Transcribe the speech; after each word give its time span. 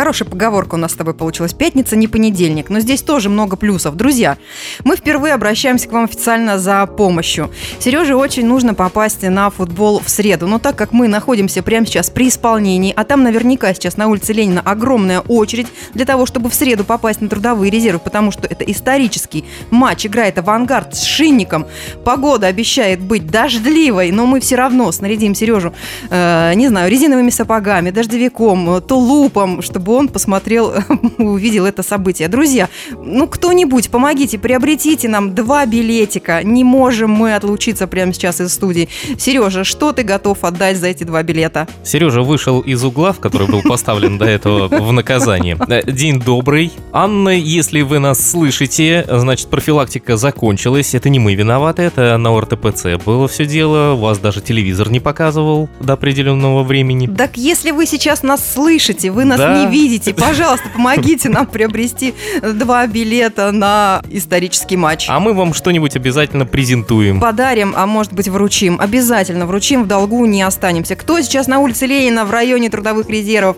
Хорошая 0.00 0.26
поговорка 0.26 0.76
у 0.76 0.78
нас 0.78 0.92
с 0.92 0.94
тобой 0.94 1.12
получилась. 1.12 1.52
Пятница, 1.52 1.94
не 1.94 2.08
понедельник. 2.08 2.70
Но 2.70 2.80
здесь 2.80 3.02
тоже 3.02 3.28
много 3.28 3.56
плюсов. 3.56 3.96
Друзья, 3.96 4.38
мы 4.82 4.96
впервые 4.96 5.34
обращаемся 5.34 5.88
к 5.88 5.92
вам 5.92 6.04
официально 6.04 6.58
за 6.58 6.86
помощью. 6.86 7.50
Сереже 7.80 8.16
очень 8.16 8.46
нужно 8.46 8.72
попасть 8.72 9.20
на 9.20 9.50
футбол 9.50 10.00
в 10.00 10.08
среду. 10.08 10.46
Но 10.46 10.58
так 10.58 10.74
как 10.76 10.92
мы 10.92 11.06
находимся 11.06 11.62
прямо 11.62 11.84
сейчас 11.84 12.08
при 12.08 12.28
исполнении, 12.28 12.94
а 12.96 13.04
там 13.04 13.22
наверняка 13.22 13.74
сейчас 13.74 13.98
на 13.98 14.08
улице 14.08 14.32
Ленина 14.32 14.62
огромная 14.64 15.20
очередь 15.20 15.66
для 15.92 16.06
того, 16.06 16.24
чтобы 16.24 16.48
в 16.48 16.54
среду 16.54 16.82
попасть 16.82 17.20
на 17.20 17.28
трудовые 17.28 17.70
резервы, 17.70 17.98
потому 17.98 18.30
что 18.30 18.46
это 18.46 18.64
исторический 18.64 19.44
матч. 19.70 20.06
Играет 20.06 20.38
авангард 20.38 20.96
с 20.96 21.02
шинником. 21.02 21.66
Погода 22.06 22.46
обещает 22.46 23.00
быть 23.00 23.26
дождливой, 23.26 24.12
но 24.12 24.24
мы 24.24 24.40
все 24.40 24.56
равно 24.56 24.90
снарядим 24.92 25.34
Сережу, 25.34 25.74
э, 26.08 26.54
не 26.54 26.68
знаю, 26.68 26.90
резиновыми 26.90 27.28
сапогами, 27.28 27.90
дождевиком, 27.90 28.80
тулупом, 28.80 29.60
чтобы 29.60 29.89
он 29.96 30.08
посмотрел, 30.08 30.72
увидел 31.18 31.66
это 31.66 31.82
событие. 31.82 32.28
Друзья, 32.28 32.68
ну 32.90 33.26
кто-нибудь, 33.26 33.90
помогите, 33.90 34.38
приобретите 34.38 35.08
нам 35.08 35.34
два 35.34 35.66
билетика. 35.66 36.42
Не 36.42 36.64
можем 36.64 37.10
мы 37.10 37.34
отлучиться 37.34 37.86
прямо 37.86 38.12
сейчас 38.12 38.40
из 38.40 38.52
студии. 38.52 38.88
Сережа, 39.18 39.64
что 39.64 39.92
ты 39.92 40.02
готов 40.02 40.44
отдать 40.44 40.76
за 40.78 40.88
эти 40.88 41.04
два 41.04 41.22
билета? 41.22 41.66
Сережа 41.84 42.22
вышел 42.22 42.60
из 42.60 42.82
угла, 42.84 43.12
в 43.12 43.18
который 43.20 43.48
был 43.48 43.62
поставлен 43.62 44.18
до 44.18 44.24
этого 44.24 44.68
в 44.68 44.92
наказание. 44.92 45.56
Э, 45.68 45.82
День 45.90 46.20
добрый. 46.20 46.72
Анна, 46.92 47.30
если 47.30 47.82
вы 47.82 47.98
нас 47.98 48.30
слышите, 48.30 49.04
значит, 49.08 49.48
профилактика 49.48 50.16
закончилась. 50.16 50.94
Это 50.94 51.08
не 51.08 51.18
мы 51.18 51.34
виноваты, 51.34 51.82
это 51.82 52.16
на 52.16 52.36
ОРТПЦ 52.36 53.02
было 53.04 53.28
все 53.28 53.46
дело. 53.46 53.94
Вас 53.94 54.18
даже 54.18 54.40
телевизор 54.40 54.90
не 54.90 55.00
показывал 55.00 55.68
до 55.80 55.94
определенного 55.94 56.62
времени. 56.62 57.06
Так 57.06 57.36
если 57.36 57.70
вы 57.70 57.86
сейчас 57.86 58.22
нас 58.22 58.40
слышите, 58.54 59.10
вы 59.10 59.24
нас 59.24 59.38
Да. 59.38 59.58
не 59.58 59.66
видите, 59.70 59.79
пожалуйста, 60.18 60.68
помогите 60.72 61.28
нам 61.28 61.46
приобрести 61.46 62.14
два 62.42 62.86
билета 62.86 63.52
на 63.52 64.02
исторический 64.10 64.76
матч. 64.76 65.06
А 65.08 65.20
мы 65.20 65.34
вам 65.34 65.54
что-нибудь 65.54 65.96
обязательно 65.96 66.46
презентуем. 66.46 67.20
Подарим, 67.20 67.74
а 67.76 67.86
может 67.86 68.12
быть 68.12 68.28
вручим. 68.28 68.80
Обязательно 68.80 69.46
вручим, 69.46 69.84
в 69.84 69.86
долгу 69.86 70.24
не 70.26 70.42
останемся. 70.42 70.96
Кто 70.96 71.20
сейчас 71.20 71.46
на 71.46 71.58
улице 71.58 71.86
Ленина 71.86 72.24
в 72.24 72.30
районе 72.30 72.70
трудовых 72.70 73.08
резервов? 73.08 73.56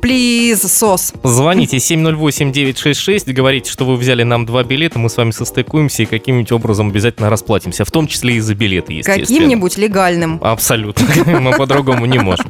Плиз, 0.00 0.62
сос. 0.62 1.12
Звоните 1.22 1.78
708-966, 1.78 3.32
говорите, 3.32 3.70
что 3.70 3.84
вы 3.84 3.96
взяли 3.96 4.22
нам 4.22 4.46
два 4.46 4.64
билета, 4.64 4.98
мы 4.98 5.10
с 5.10 5.16
вами 5.16 5.30
состыкуемся 5.30 6.02
и 6.04 6.06
каким-нибудь 6.06 6.52
образом 6.52 6.88
обязательно 6.88 7.30
расплатимся, 7.30 7.84
в 7.84 7.90
том 7.90 8.06
числе 8.06 8.36
и 8.36 8.40
за 8.40 8.54
билеты, 8.54 8.92
естественно. 8.94 9.26
Каким-нибудь 9.26 9.76
легальным. 9.78 10.38
Абсолютно. 10.42 11.06
Мы 11.40 11.52
по-другому 11.52 12.06
не 12.06 12.18
можем. 12.18 12.46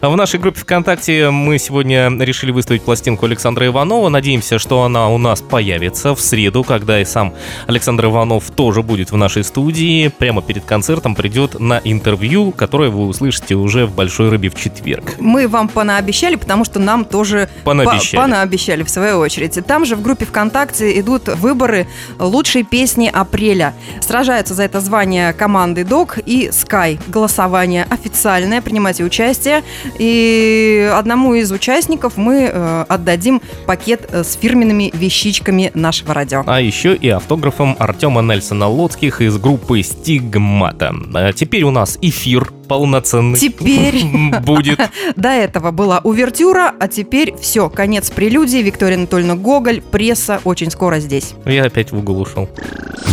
А 0.00 0.08
В 0.08 0.16
нашей 0.16 0.38
группе 0.40 0.60
ВКонтакте 0.60 1.30
мы 1.30 1.58
сегодня 1.58 2.10
решили 2.20 2.50
выставить 2.56 2.80
пластинку 2.82 3.26
Александра 3.26 3.66
Иванова. 3.66 4.08
Надеемся, 4.08 4.58
что 4.58 4.82
она 4.82 5.10
у 5.10 5.18
нас 5.18 5.42
появится 5.42 6.14
в 6.14 6.20
среду, 6.22 6.64
когда 6.64 6.98
и 7.00 7.04
сам 7.04 7.34
Александр 7.66 8.06
Иванов 8.06 8.50
тоже 8.50 8.82
будет 8.82 9.10
в 9.12 9.16
нашей 9.18 9.44
студии. 9.44 10.08
Прямо 10.08 10.40
перед 10.40 10.64
концертом 10.64 11.14
придет 11.14 11.60
на 11.60 11.82
интервью, 11.84 12.52
которое 12.52 12.88
вы 12.88 13.06
услышите 13.06 13.54
уже 13.56 13.84
в 13.84 13.94
«Большой 13.94 14.30
рыбе» 14.30 14.48
в 14.48 14.54
четверг. 14.54 15.16
Мы 15.20 15.46
вам 15.48 15.68
понаобещали, 15.68 16.36
потому 16.36 16.64
что 16.64 16.78
нам 16.80 17.04
тоже 17.04 17.50
Понаобещали. 17.62 18.16
по- 18.16 18.22
понаобещали, 18.22 18.82
в 18.84 18.88
свою 18.88 19.18
очередь. 19.18 19.58
Там 19.66 19.84
же 19.84 19.94
в 19.94 20.00
группе 20.02 20.24
ВКонтакте 20.24 20.98
идут 20.98 21.28
выборы 21.28 21.86
лучшей 22.18 22.62
песни 22.62 23.10
апреля. 23.12 23.74
Сражаются 24.00 24.54
за 24.54 24.62
это 24.62 24.80
звание 24.80 25.34
команды 25.34 25.84
Док 25.84 26.18
и 26.24 26.48
Sky. 26.48 26.98
Голосование 27.08 27.86
официальное, 27.90 28.62
принимайте 28.62 29.04
участие. 29.04 29.62
И 29.98 30.90
одному 30.94 31.34
из 31.34 31.52
участников 31.52 32.16
мы 32.16 32.35
э, 32.44 32.84
отдадим 32.88 33.40
пакет 33.66 34.08
э, 34.10 34.24
с 34.24 34.34
фирменными 34.34 34.90
вещичками 34.94 35.70
нашего 35.74 36.14
радио. 36.14 36.44
А 36.46 36.60
еще 36.60 36.94
и 36.94 37.08
автографом 37.08 37.76
Артема 37.78 38.22
Нельсона 38.22 38.68
Лоцких 38.68 39.20
из 39.20 39.38
группы 39.38 39.82
«Стигмата». 39.82 40.94
А 41.14 41.32
Теперь 41.32 41.64
у 41.64 41.70
нас 41.70 41.98
эфир 42.00 42.52
полноценный. 42.68 43.38
Теперь 43.38 44.04
Будет. 44.44 44.80
До 45.16 45.28
этого 45.28 45.70
была 45.70 46.00
увертюра, 46.00 46.72
а 46.78 46.88
теперь 46.88 47.34
все, 47.40 47.68
конец 47.70 48.10
прелюдии. 48.10 48.58
Виктория 48.58 48.96
Анатольевна 48.96 49.34
Гоголь, 49.36 49.80
пресса 49.80 50.40
очень 50.44 50.70
скоро 50.70 50.98
здесь. 50.98 51.34
Я 51.44 51.64
опять 51.64 51.92
в 51.92 51.98
угол 51.98 52.20
ушел. 52.22 52.48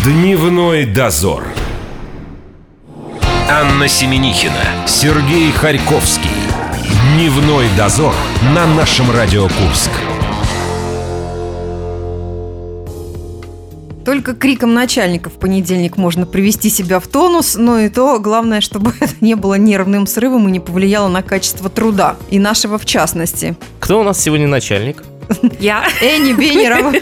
Дневной 0.03 0.85
дозор. 0.85 1.44
Анна 3.50 3.88
Семенихина, 3.88 4.88
Сергей 4.88 5.51
Харьковский. 5.51 6.52
Дневной 7.01 7.65
дозор 7.75 8.13
на 8.53 8.67
нашем 8.67 9.09
Радио 9.11 9.43
Курск. 9.43 9.89
Только 14.05 14.35
криком 14.35 14.73
начальника 14.75 15.29
в 15.29 15.33
понедельник 15.33 15.97
можно 15.97 16.25
привести 16.27 16.69
себя 16.69 16.99
в 16.99 17.07
тонус, 17.07 17.55
но 17.55 17.79
и 17.79 17.89
то 17.89 18.19
главное, 18.19 18.61
чтобы 18.61 18.93
это 18.99 19.13
не 19.21 19.33
было 19.35 19.55
нервным 19.55 20.05
срывом 20.05 20.47
и 20.47 20.51
не 20.51 20.59
повлияло 20.59 21.07
на 21.07 21.23
качество 21.23 21.67
труда, 21.69 22.15
и 22.29 22.37
нашего 22.37 22.77
в 22.77 22.85
частности. 22.85 23.55
Кто 23.79 23.99
у 23.99 24.03
нас 24.03 24.21
сегодня 24.21 24.47
начальник? 24.47 25.03
Я 25.59 25.85
Энни 26.01 26.33
Бенерова, 26.33 26.93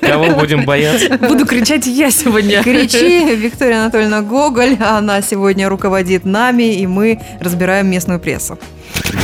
Кого 0.00 0.34
будем 0.38 0.64
бояться? 0.64 1.16
буду 1.16 1.46
кричать 1.46 1.86
я 1.86 2.10
сегодня. 2.10 2.62
кричи, 2.62 3.34
Виктория 3.36 3.80
Анатольевна 3.82 4.20
Гоголь, 4.20 4.76
она 4.80 5.22
сегодня 5.22 5.68
руководит 5.68 6.24
нами, 6.26 6.74
и 6.74 6.86
мы 6.86 7.20
разбираем 7.40 7.88
местную 7.88 8.18
прессу. 8.20 8.58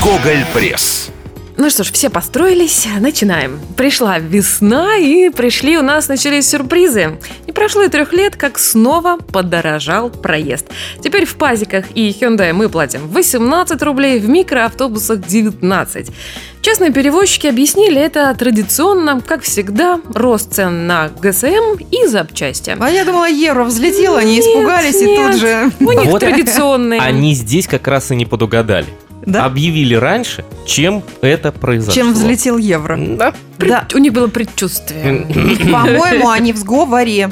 Гоголь 0.02 0.44
Пресс. 0.54 1.10
Ну 1.56 1.70
что 1.70 1.84
ж, 1.84 1.92
все 1.92 2.10
построились, 2.10 2.86
начинаем. 2.98 3.60
Пришла 3.76 4.18
весна, 4.18 4.96
и 4.96 5.28
пришли 5.28 5.78
у 5.78 5.82
нас, 5.82 6.08
начались 6.08 6.48
сюрпризы. 6.48 7.18
Не 7.46 7.52
прошло 7.52 7.82
и 7.82 7.88
трех 7.88 8.12
лет, 8.12 8.34
как 8.34 8.58
снова 8.58 9.18
подорожал 9.18 10.10
проезд. 10.10 10.66
Теперь 11.00 11.26
в 11.26 11.36
пазиках 11.36 11.84
и 11.94 12.10
Hyundai 12.10 12.52
мы 12.52 12.68
платим 12.68 13.06
18 13.08 13.80
рублей, 13.82 14.18
в 14.18 14.28
микроавтобусах 14.28 15.20
19. 15.20 16.08
Частные 16.60 16.90
перевозчики 16.90 17.46
объяснили 17.46 18.00
это 18.00 18.34
традиционно, 18.34 19.20
как 19.20 19.42
всегда, 19.42 20.00
рост 20.12 20.54
цен 20.54 20.86
на 20.86 21.08
ГСМ 21.08 21.76
и 21.90 22.06
запчасти. 22.06 22.76
А 22.80 22.90
я 22.90 23.04
думала, 23.04 23.28
евро 23.28 23.64
взлетело, 23.64 24.18
они 24.18 24.36
Нет, 24.36 24.44
испугались 24.46 25.00
и 25.00 25.06
нет. 25.06 25.32
тут 25.32 25.40
же... 25.40 25.70
У 25.78 25.92
них 25.92 26.06
Вот 26.06 26.20
традиционные. 26.20 27.00
Они 27.00 27.34
здесь 27.34 27.68
как 27.68 27.86
раз 27.86 28.10
и 28.10 28.16
не 28.16 28.26
подугадали. 28.26 28.86
Да? 29.26 29.44
Объявили 29.44 29.94
раньше, 29.94 30.44
чем 30.66 31.02
это 31.20 31.52
произошло. 31.52 31.94
Чем 31.94 32.12
взлетел 32.12 32.58
евро. 32.58 32.96
Да. 32.98 33.34
Да. 33.58 33.86
У 33.94 33.98
них 33.98 34.12
было 34.12 34.28
предчувствие. 34.28 35.26
По-моему, 35.72 36.28
они 36.28 36.52
в 36.52 36.56
сговоре. 36.56 37.30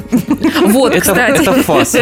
Вот, 0.61 0.95
кстати. 0.95 1.41
это 1.41 1.53
фас. 1.63 1.95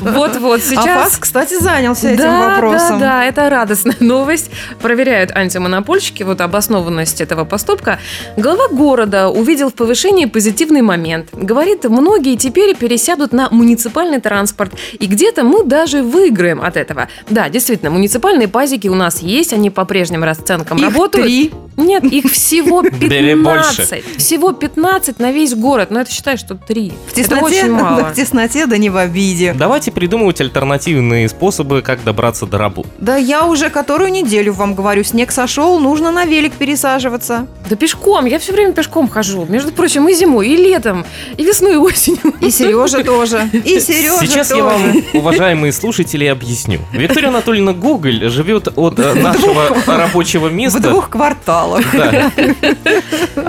Вот-вот, 0.00 0.60
А 0.60 0.62
сейчас... 0.62 1.04
ФАС, 1.04 1.18
кстати, 1.18 1.60
занялся 1.60 2.10
этим 2.10 2.38
вопросом. 2.38 2.98
Да, 2.98 3.18
да, 3.18 3.24
это 3.24 3.48
радостная 3.50 3.96
новость. 4.00 4.50
Проверяют 4.80 5.30
антимонопольщики 5.32 6.22
вот 6.22 6.40
обоснованность 6.40 7.20
этого 7.20 7.44
поступка. 7.44 7.98
Глава 8.36 8.68
города 8.68 9.28
увидел 9.28 9.70
в 9.70 9.74
повышении 9.74 10.24
позитивный 10.26 10.82
момент. 10.82 11.28
Говорит, 11.32 11.84
многие 11.84 12.36
теперь 12.36 12.76
пересядут 12.76 13.32
на 13.32 13.48
муниципальный 13.50 14.20
транспорт. 14.20 14.72
И 14.98 15.06
где-то 15.06 15.44
мы 15.44 15.64
даже 15.64 16.02
выиграем 16.02 16.62
от 16.62 16.76
этого. 16.76 17.08
Да, 17.28 17.48
действительно, 17.48 17.90
муниципальные 17.90 18.48
пазики 18.48 18.88
у 18.88 18.94
нас 18.94 19.22
есть, 19.22 19.52
они 19.52 19.70
по 19.70 19.84
прежним 19.84 20.24
расценкам 20.24 20.78
Их 20.78 20.84
работают. 20.84 21.26
три. 21.26 21.52
Нет, 21.78 22.04
их 22.04 22.30
всего 22.30 22.82
Бери 23.00 23.34
больше. 23.34 23.86
15. 23.88 24.18
Всего 24.18 24.52
15 24.52 25.18
на 25.18 25.32
весь 25.32 25.54
город. 25.54 25.90
Но 25.90 26.00
это 26.00 26.12
считай, 26.12 26.36
что 26.36 26.54
3. 26.56 26.92
В 27.06 27.12
тесноте, 27.12 27.36
Это 27.36 27.44
очень 27.44 27.76
да, 27.76 27.82
мало. 27.82 28.00
в 28.12 28.14
тесноте, 28.14 28.66
да 28.66 28.76
не 28.76 28.90
в 28.90 28.96
обиде. 28.96 29.54
Давайте 29.56 29.92
придумывать 29.92 30.40
альтернативные 30.40 31.28
способы, 31.28 31.82
как 31.82 32.02
добраться 32.04 32.46
до 32.46 32.58
работы. 32.58 32.88
Да 32.98 33.16
я 33.16 33.46
уже 33.46 33.70
которую 33.70 34.10
неделю 34.10 34.52
вам 34.52 34.74
говорю, 34.74 35.04
снег 35.04 35.30
сошел, 35.30 35.78
нужно 35.78 36.10
на 36.10 36.24
велик 36.24 36.54
пересаживаться. 36.54 37.46
Да 37.70 37.76
пешком, 37.76 38.24
я 38.26 38.38
все 38.38 38.52
время 38.52 38.72
пешком 38.72 39.08
хожу. 39.08 39.46
Между 39.48 39.72
прочим, 39.72 40.08
и 40.08 40.14
зимой, 40.14 40.48
и 40.48 40.56
летом, 40.56 41.04
и 41.36 41.44
весной, 41.44 41.74
и 41.74 41.76
осенью. 41.76 42.34
И 42.40 42.50
Сережа 42.50 43.04
тоже. 43.04 43.48
И 43.52 43.78
Сережа 43.80 44.26
Сейчас 44.26 44.48
тоже. 44.48 44.60
я 44.60 44.64
вам, 44.64 45.04
уважаемые 45.14 45.72
слушатели, 45.72 46.24
объясню. 46.26 46.80
Виктория 46.92 47.28
Анатольевна 47.28 47.72
Гоголь 47.72 48.28
живет 48.28 48.68
от 48.74 48.98
нашего 48.98 49.68
рабочего 49.86 50.48
В 50.48 50.54
места 50.54 50.80
двух 50.80 51.08
кварталах. 51.10 51.67
Баллов. 51.68 51.86
Да. 51.92 52.32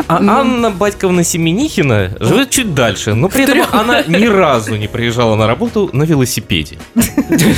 А 0.08 0.18
Анна 0.18 0.72
Батьковна 0.72 1.24
Семенихина 1.24 2.12
живет 2.20 2.50
чуть 2.50 2.74
дальше, 2.74 3.14
но 3.14 3.30
при 3.30 3.44
этом 3.44 3.66
она 3.72 4.04
ни 4.04 4.26
разу 4.26 4.76
не 4.76 4.88
приезжала 4.88 5.36
на 5.36 5.48
работу 5.48 5.90
на 5.94 6.04
велосипеде. 6.04 6.78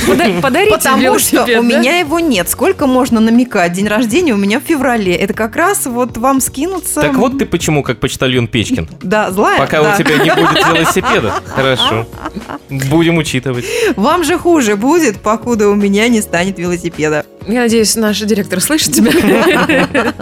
Пода- 0.06 0.40
Подарите 0.40 0.76
Потому 0.76 1.18
что 1.18 1.42
у 1.44 1.46
да? 1.46 1.60
меня 1.60 1.98
его 1.98 2.20
нет. 2.20 2.48
Сколько 2.48 2.86
можно 2.86 3.20
намекать? 3.20 3.72
День 3.72 3.88
рождения 3.88 4.34
у 4.34 4.36
меня 4.36 4.60
в 4.60 4.64
феврале. 4.64 5.14
Это 5.14 5.34
как 5.34 5.56
раз 5.56 5.86
вот 5.86 6.16
вам 6.16 6.40
скинуться. 6.40 7.00
Так 7.00 7.14
вот 7.14 7.38
ты 7.38 7.46
почему 7.46 7.82
как 7.82 8.00
почтальон 8.00 8.48
Печкин. 8.48 8.88
Да, 9.02 9.30
злая. 9.30 9.58
Пока 9.58 9.82
да. 9.82 9.94
у 9.94 9.98
тебя 9.98 10.16
не 10.18 10.30
будет 10.34 10.66
велосипеда. 10.74 11.34
Хорошо. 11.46 12.06
Будем 12.68 13.18
учитывать. 13.18 13.64
Вам 13.96 14.24
же 14.24 14.38
хуже 14.38 14.76
будет, 14.76 15.20
покуда 15.20 15.68
у 15.68 15.74
меня 15.74 16.08
не 16.08 16.20
станет 16.20 16.58
велосипеда. 16.58 17.24
Я 17.46 17.62
надеюсь, 17.62 17.96
наш 17.96 18.20
директор 18.20 18.60
слышит 18.60 18.92
тебя. 18.92 19.12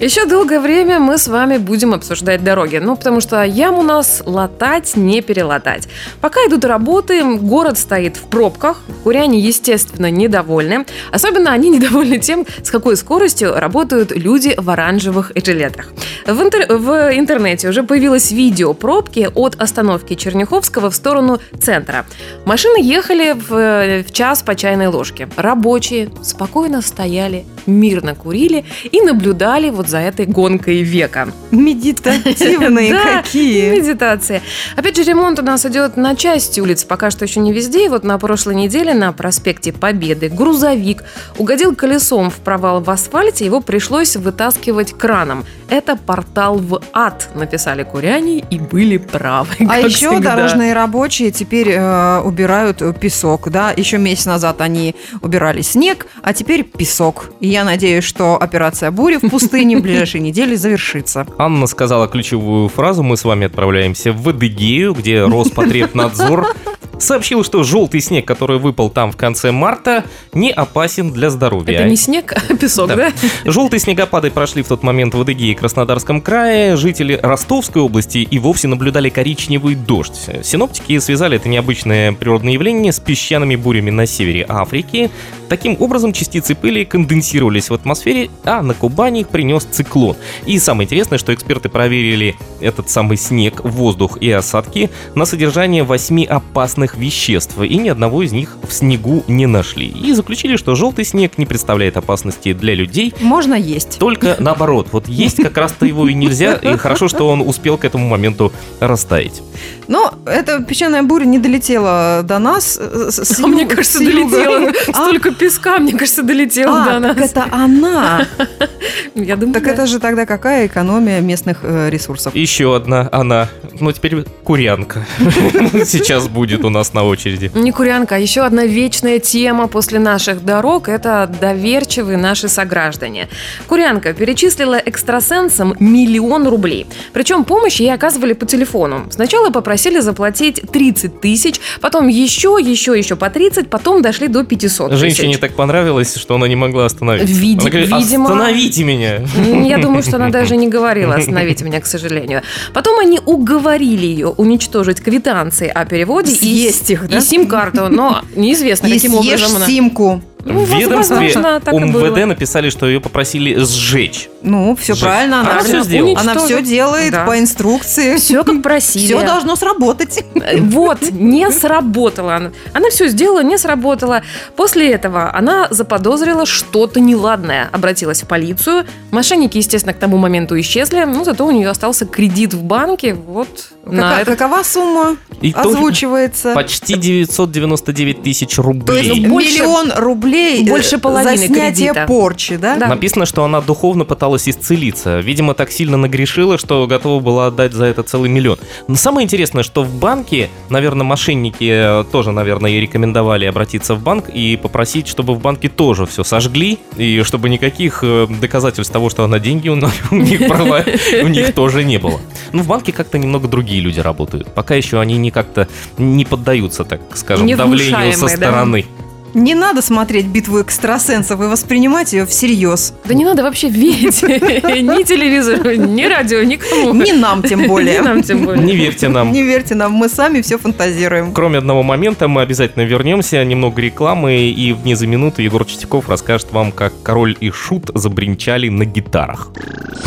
Еще 0.00 0.26
долгое 0.26 0.60
время 0.60 0.98
мы 0.98 1.18
с 1.18 1.28
вами 1.28 1.58
будем 1.58 1.94
обсуждать 1.94 2.44
дороги. 2.44 2.76
Ну, 2.76 2.96
потому 2.96 3.20
что 3.20 3.42
ям 3.42 3.78
у 3.78 3.82
нас 3.82 4.22
латать, 4.24 4.96
не 4.96 5.22
перелатать. 5.22 5.88
Пока 6.20 6.40
идут 6.40 6.64
работы, 6.64 7.24
город 7.36 7.78
стоит 7.78 8.16
в 8.16 8.22
пробках. 8.22 8.82
Куряне, 9.04 9.38
естественно, 9.40 10.10
недовольны. 10.10 10.86
Особенно 11.12 11.52
они 11.52 11.70
недовольны 11.76 12.18
тем, 12.18 12.46
с 12.62 12.70
какой 12.70 12.96
скоростью 12.96 13.54
работают 13.54 14.12
люди 14.12 14.54
в 14.56 14.68
оранжевых 14.70 15.32
жилетах. 15.34 15.92
В, 16.26 16.40
интер- 16.40 16.76
в 16.76 17.16
интернете 17.16 17.68
уже 17.68 17.82
появилось 17.82 18.30
видео 18.30 18.74
пробки 18.74 19.28
от 19.34 19.54
остановки 19.60 20.14
Черняховского 20.14 20.90
в 20.90 20.94
сторону 20.94 21.40
центра. 21.60 22.06
Машины 22.44 22.78
ехали 22.82 23.32
в, 23.32 24.02
в 24.02 24.12
час 24.12 24.42
по 24.42 24.54
чайной 24.54 24.88
ложке. 24.88 25.28
Рабочие 25.36 26.10
спокойно 26.22 26.82
стояли, 26.82 27.44
мирно 27.66 28.14
курили 28.14 28.64
и 28.90 29.00
наблюдали 29.00 29.70
вот 29.70 29.88
за 29.88 29.98
этой 29.98 30.26
гонкой 30.26 30.82
века. 30.82 31.28
Медитативные 31.50 32.94
какие. 33.22 33.70
Медитация. 33.70 34.42
Опять 34.76 34.96
же, 34.96 35.02
ремонт 35.04 35.38
у 35.38 35.42
нас 35.42 35.64
идет 35.66 35.96
на 35.96 36.14
части 36.16 36.60
улиц, 36.60 36.84
пока 36.84 37.10
что 37.10 37.24
еще 37.24 37.40
не 37.40 37.52
везде. 37.52 37.86
И 37.86 37.88
вот 37.88 38.04
на 38.04 38.18
прошлой 38.18 38.54
неделе 38.54 38.94
на 38.94 39.12
проспекте 39.12 39.72
Победы 39.72 40.28
грузовик 40.28 41.04
угодил 41.38 41.74
колесом 41.74 42.30
в 42.30 42.36
провал 42.36 42.80
в 42.80 42.90
асфальте, 42.90 43.44
его 43.44 43.60
пришлось 43.60 44.16
вытаскивать 44.16 44.92
краном. 44.92 45.44
Это 45.68 45.96
портал 45.96 46.58
в 46.58 46.80
ад, 46.92 47.28
написали 47.34 47.82
куряне 47.82 48.38
и 48.38 48.58
были 48.58 48.96
правы. 48.96 49.48
А 49.68 49.78
еще 49.78 50.10
всегда. 50.10 50.36
дорожные 50.36 50.72
рабочие 50.72 51.30
теперь 51.30 51.70
э, 51.70 52.20
убирают 52.20 52.80
э, 52.82 52.92
песок, 52.92 53.50
да? 53.50 53.72
Еще 53.72 53.98
месяц 53.98 54.26
назад 54.26 54.60
они 54.60 54.94
убирали 55.22 55.60
снег, 55.62 56.06
а 56.22 56.32
теперь 56.32 56.62
песок. 56.62 57.30
И 57.40 57.48
я 57.56 57.64
надеюсь, 57.64 58.04
что 58.04 58.36
операция 58.36 58.90
«Буря» 58.90 59.18
в 59.18 59.30
пустыне 59.30 59.78
в 59.78 59.80
ближайшие 59.80 60.20
недели 60.20 60.56
завершится. 60.56 61.26
Анна 61.38 61.66
сказала 61.66 62.06
ключевую 62.06 62.68
фразу. 62.68 63.02
Мы 63.02 63.16
с 63.16 63.24
вами 63.24 63.46
отправляемся 63.46 64.12
в 64.12 64.28
Адыгею, 64.28 64.92
где 64.92 65.24
Роспотребнадзор 65.24 66.54
сообщил, 66.98 67.44
что 67.44 67.62
желтый 67.62 68.00
снег, 68.00 68.26
который 68.26 68.58
выпал 68.58 68.90
там 68.90 69.12
в 69.12 69.16
конце 69.16 69.52
марта, 69.52 70.04
не 70.32 70.50
опасен 70.50 71.12
для 71.12 71.30
здоровья. 71.30 71.74
Это 71.80 71.88
не 71.88 71.96
снег, 71.96 72.32
а 72.32 72.54
песок, 72.56 72.88
Да. 72.88 72.96
да? 72.96 73.12
Желтые 73.44 73.80
снегопады 73.80 74.30
прошли 74.30 74.62
в 74.62 74.68
тот 74.68 74.82
момент 74.82 75.14
в 75.14 75.20
Адыгее 75.20 75.52
и 75.52 75.54
Краснодарском 75.54 76.20
крае. 76.20 76.76
Жители 76.76 77.18
Ростовской 77.22 77.82
области 77.82 78.18
и 78.18 78.38
вовсе 78.38 78.68
наблюдали 78.68 79.08
коричневый 79.08 79.74
дождь. 79.74 80.30
Синоптики 80.42 80.98
связали 80.98 81.36
это 81.36 81.48
необычное 81.48 82.12
природное 82.12 82.52
явление 82.52 82.92
с 82.92 83.00
песчаными 83.00 83.56
бурями 83.56 83.90
на 83.90 84.06
севере 84.06 84.44
Африки. 84.48 85.10
Таким 85.48 85.76
образом, 85.80 86.12
частицы 86.12 86.54
пыли 86.54 86.84
конденсировались 86.84 87.70
в 87.70 87.74
атмосфере, 87.74 88.30
а 88.44 88.62
на 88.62 88.74
Кубани 88.74 89.20
их 89.20 89.28
принес 89.28 89.64
циклон. 89.64 90.16
И 90.44 90.58
самое 90.58 90.86
интересное, 90.86 91.18
что 91.18 91.32
эксперты 91.32 91.68
проверили 91.68 92.36
этот 92.60 92.90
самый 92.90 93.16
снег, 93.16 93.60
воздух 93.64 94.18
и 94.18 94.30
осадки 94.30 94.90
на 95.14 95.24
содержание 95.24 95.84
восьми 95.84 96.24
опасных 96.24 96.85
веществ, 96.94 97.60
и 97.60 97.76
ни 97.76 97.88
одного 97.88 98.22
из 98.22 98.32
них 98.32 98.56
в 98.62 98.72
снегу 98.72 99.24
не 99.26 99.46
нашли. 99.46 99.86
И 99.88 100.12
заключили, 100.12 100.56
что 100.56 100.74
желтый 100.74 101.04
снег 101.04 101.38
не 101.38 101.46
представляет 101.46 101.96
опасности 101.96 102.52
для 102.52 102.74
людей, 102.74 103.12
Можно 103.20 103.54
есть. 103.54 103.98
только 103.98 104.36
наоборот, 104.40 104.88
вот 104.92 105.08
есть 105.08 105.42
как 105.42 105.56
раз-то 105.56 105.86
его 105.86 106.08
и 106.08 106.14
нельзя, 106.14 106.54
и 106.54 106.76
хорошо, 106.76 107.08
что 107.08 107.28
он 107.28 107.40
успел 107.40 107.76
к 107.78 107.84
этому 107.84 108.06
моменту 108.08 108.52
растаять. 108.80 109.42
Но 109.88 110.12
эта 110.26 110.60
песчаная 110.62 111.02
буря 111.02 111.24
не 111.24 111.38
долетела 111.38 112.22
до 112.24 112.38
нас. 112.38 112.76
э, 112.80 113.08
с- 113.10 113.24
с 113.24 113.40
А 113.40 113.46
мне 113.46 113.62
юга- 113.62 113.76
кажется, 113.76 113.98
долетело. 114.00 114.72
А? 114.88 114.92
Столько 114.92 115.30
песка, 115.32 115.78
мне 115.78 115.92
кажется, 115.92 116.22
долетело 116.24 116.82
А, 116.82 116.84
до 116.84 116.98
нас. 116.98 117.16
так 117.16 117.24
это 117.30 117.46
она. 117.52 118.26
Я 119.14 119.36
думаю, 119.36 119.54
Так 119.54 119.64
да. 119.64 119.70
это 119.70 119.86
же 119.86 120.00
тогда 120.00 120.26
какая 120.26 120.66
экономия 120.66 121.20
местных 121.20 121.58
э, 121.62 121.88
ресурсов? 121.90 122.34
Еще 122.34 122.74
одна 122.74 123.08
она, 123.12 123.48
ну 123.80 123.92
теперь 123.92 124.24
курянка. 124.42 125.06
Сейчас 125.84 126.26
будет 126.28 126.64
у 126.64 126.70
нас 126.70 126.92
на 126.92 127.04
очереди. 127.04 127.50
Не 127.54 127.70
курянка, 127.70 128.16
а 128.16 128.18
еще 128.18 128.40
одна 128.42 128.64
вечная 128.66 129.20
тема 129.20 129.68
после 129.68 130.00
наших 130.00 130.44
дорог– 130.44 130.88
это 130.90 131.30
доверчивые 131.40 132.18
наши 132.18 132.48
сограждане. 132.48 133.28
Курянка 133.68 134.12
перечислила 134.14 134.76
экстрасенсам 134.84 135.74
миллион 135.78 136.48
рублей. 136.48 136.86
Причем 137.12 137.44
помощь 137.44 137.78
ей 137.80 137.94
оказывали 137.94 138.32
по 138.32 138.46
телефону. 138.46 139.06
Сначала 139.10 139.50
попросили 139.50 139.75
заплатить 139.76 140.62
30 140.72 141.20
тысяч, 141.20 141.60
потом 141.80 142.08
еще, 142.08 142.58
еще, 142.60 142.96
еще 142.98 143.16
по 143.16 143.30
30, 143.30 143.68
потом 143.70 144.02
дошли 144.02 144.28
до 144.28 144.44
500 144.44 144.90
тысяч. 144.90 145.00
Женщине 145.00 145.38
так 145.38 145.54
понравилось, 145.54 146.14
что 146.16 146.34
она 146.34 146.48
не 146.48 146.56
могла 146.56 146.86
остановиться. 146.86 147.32
Види- 147.32 147.60
Она 147.60 147.70
говорит, 147.70 147.90
видимо- 147.90 148.24
остановите 148.24 148.84
меня. 148.84 149.20
Я 149.66 149.78
думаю, 149.78 150.02
что 150.02 150.16
она 150.16 150.30
даже 150.30 150.56
не 150.56 150.68
говорила 150.68 151.14
«остановите 151.14 151.64
меня», 151.64 151.80
к 151.80 151.86
сожалению. 151.86 152.42
Потом 152.74 152.98
они 152.98 153.20
уговорили 153.24 154.06
ее 154.06 154.28
уничтожить 154.28 155.00
квитанции 155.00 155.68
о 155.68 155.84
переводе 155.84 156.32
и, 156.32 156.34
Съесть 156.34 156.90
их, 156.90 157.08
да? 157.08 157.18
и 157.18 157.20
сим-карту, 157.20 157.88
но 157.88 158.22
неизвестно, 158.34 158.86
И 158.86 158.92
каким 158.94 159.14
образом 159.14 159.56
она... 159.56 159.66
симку. 159.66 160.22
Ну, 160.46 160.64
В 160.64 160.78
ведомстве 160.78 161.16
возможно. 161.16 161.60
УМВД 161.72 162.26
написали, 162.26 162.70
что 162.70 162.86
ее 162.86 163.00
попросили 163.00 163.58
сжечь. 163.64 164.28
Ну, 164.42 164.76
все 164.76 164.92
Жесть. 164.94 165.02
правильно. 165.02 165.40
Она, 165.40 165.50
Она 165.52 165.62
всё 165.64 165.82
сделала. 165.82 166.20
Она 166.20 166.34
все 166.38 166.62
делает 166.62 167.10
Да. 167.12 167.24
по 167.26 167.38
инструкции. 167.38 168.16
Все 168.16 168.44
как 168.44 168.62
просили. 168.62 169.04
Все 169.06 169.24
должно 169.26 169.56
сработать. 169.56 170.24
Э, 170.36 170.58
Вот, 170.60 171.02
не 171.10 171.50
сработало. 171.50 172.36
Она- 172.36 172.52
Она 172.72 172.90
все 172.90 173.08
сделала, 173.08 173.42
не 173.42 173.58
сработало. 173.58 174.22
После 174.54 174.90
этого 174.92 175.34
она 175.34 175.66
заподозрила 175.70 176.46
что-то 176.46 177.00
неладное. 177.00 177.68
Обратилась 177.72 178.22
в 178.22 178.26
полицию. 178.26 178.84
Мошенники, 179.16 179.56
естественно, 179.56 179.94
к 179.94 179.98
тому 179.98 180.18
моменту 180.18 180.60
исчезли. 180.60 181.04
Но 181.04 181.24
зато 181.24 181.46
у 181.46 181.50
нее 181.50 181.70
остался 181.70 182.04
кредит 182.04 182.52
в 182.52 182.62
банке. 182.62 183.14
Вот 183.14 183.48
на 183.86 184.02
Кака- 184.10 184.20
этот 184.20 184.38
Какова 184.38 184.62
сумма 184.62 185.16
И 185.40 185.52
озвучивается? 185.52 186.52
почти 186.54 186.96
999 186.96 188.22
тысяч 188.22 188.56
То 188.56 188.62
есть 188.92 189.08
рублей. 189.08 189.26
больше- 189.26 189.58
миллион 189.60 189.92
рублей 189.96 190.66
э, 190.66 190.68
больше 190.68 190.98
половины 190.98 191.36
за 191.38 191.46
снятие 191.46 191.88
кредита. 191.92 192.04
порчи, 192.06 192.56
да? 192.56 192.76
Да. 192.76 192.88
Написано, 192.88 193.24
что 193.24 193.42
она 193.44 193.62
духовно 193.62 194.04
пыталась 194.04 194.46
исцелиться. 194.50 195.20
Видимо, 195.20 195.54
так 195.54 195.70
сильно 195.70 195.96
нагрешила, 195.96 196.58
что 196.58 196.86
готова 196.86 197.20
была 197.20 197.46
отдать 197.46 197.72
за 197.72 197.86
это 197.86 198.02
целый 198.02 198.28
миллион. 198.28 198.58
Но 198.86 198.96
самое 198.96 199.24
интересное, 199.24 199.62
что 199.62 199.82
в 199.82 199.94
банке, 199.94 200.50
наверное, 200.68 201.04
мошенники 201.04 201.70
э, 202.02 202.04
тоже, 202.12 202.32
наверное, 202.32 202.70
ей 202.70 202.82
рекомендовали 202.82 203.46
обратиться 203.46 203.94
в 203.94 204.02
банк 204.02 204.28
и 204.28 204.58
попросить, 204.60 205.08
чтобы 205.08 205.34
в 205.34 205.40
банке 205.40 205.70
тоже 205.70 206.04
все 206.04 206.22
сожгли, 206.22 206.78
и 206.98 207.22
чтобы 207.22 207.48
никаких 207.48 208.00
э, 208.02 208.26
доказательств 208.42 208.92
того, 208.92 209.05
что 209.10 209.24
она 209.24 209.38
деньги 209.38 209.68
у 209.68 209.76
у 210.10 210.16
них 210.16 210.46
права, 210.48 210.84
у 211.22 211.28
них 211.28 211.54
тоже 211.54 211.84
не 211.84 211.98
было. 211.98 212.20
Ну, 212.52 212.62
в 212.62 212.66
банке 212.66 212.92
как-то 212.92 213.18
немного 213.18 213.48
другие 213.48 213.80
люди 213.80 214.00
работают. 214.00 214.52
Пока 214.54 214.74
еще 214.74 215.00
они 215.00 215.16
не 215.16 215.30
как-то 215.30 215.68
не 215.98 216.24
поддаются, 216.24 216.84
так 216.84 217.00
скажем, 217.14 217.46
давлению 217.56 218.12
со 218.12 218.26
Невнушаемые, 218.26 218.36
да? 218.82 219.05
Не 219.36 219.54
надо 219.54 219.82
смотреть 219.82 220.28
битву 220.28 220.62
экстрасенсов 220.62 221.38
и 221.42 221.44
воспринимать 221.44 222.14
ее 222.14 222.24
всерьез. 222.24 222.94
Да 223.04 223.12
не 223.12 223.26
надо 223.26 223.42
вообще 223.42 223.68
верить 223.68 224.22
ни 224.22 225.02
телевизору, 225.02 225.74
ни 225.74 226.06
радио, 226.06 226.42
никому. 226.42 226.94
Не 226.94 227.12
нам 227.12 227.42
тем 227.42 227.60
Не 227.60 227.68
более. 227.68 228.00
нам 228.02 228.22
тем 228.22 228.46
более. 228.46 228.64
Не 228.64 228.74
верьте 228.74 229.08
нам. 229.08 229.32
Не 229.32 229.42
верьте 229.42 229.74
нам, 229.74 229.92
мы 229.92 230.08
сами 230.08 230.40
все 230.40 230.56
фантазируем. 230.56 231.34
Кроме 231.34 231.58
одного 231.58 231.82
момента, 231.82 232.28
мы 232.28 232.40
обязательно 232.40 232.84
вернемся, 232.84 233.44
немного 233.44 233.82
рекламы, 233.82 234.38
и 234.38 234.72
вне 234.72 234.96
за 234.96 235.06
минуту 235.06 235.42
Егор 235.42 235.66
Чистяков 235.66 236.08
расскажет 236.08 236.50
вам, 236.52 236.72
как 236.72 236.94
король 237.02 237.36
и 237.38 237.50
шут 237.50 237.90
забринчали 237.92 238.70
на 238.70 238.86
гитарах. 238.86 239.50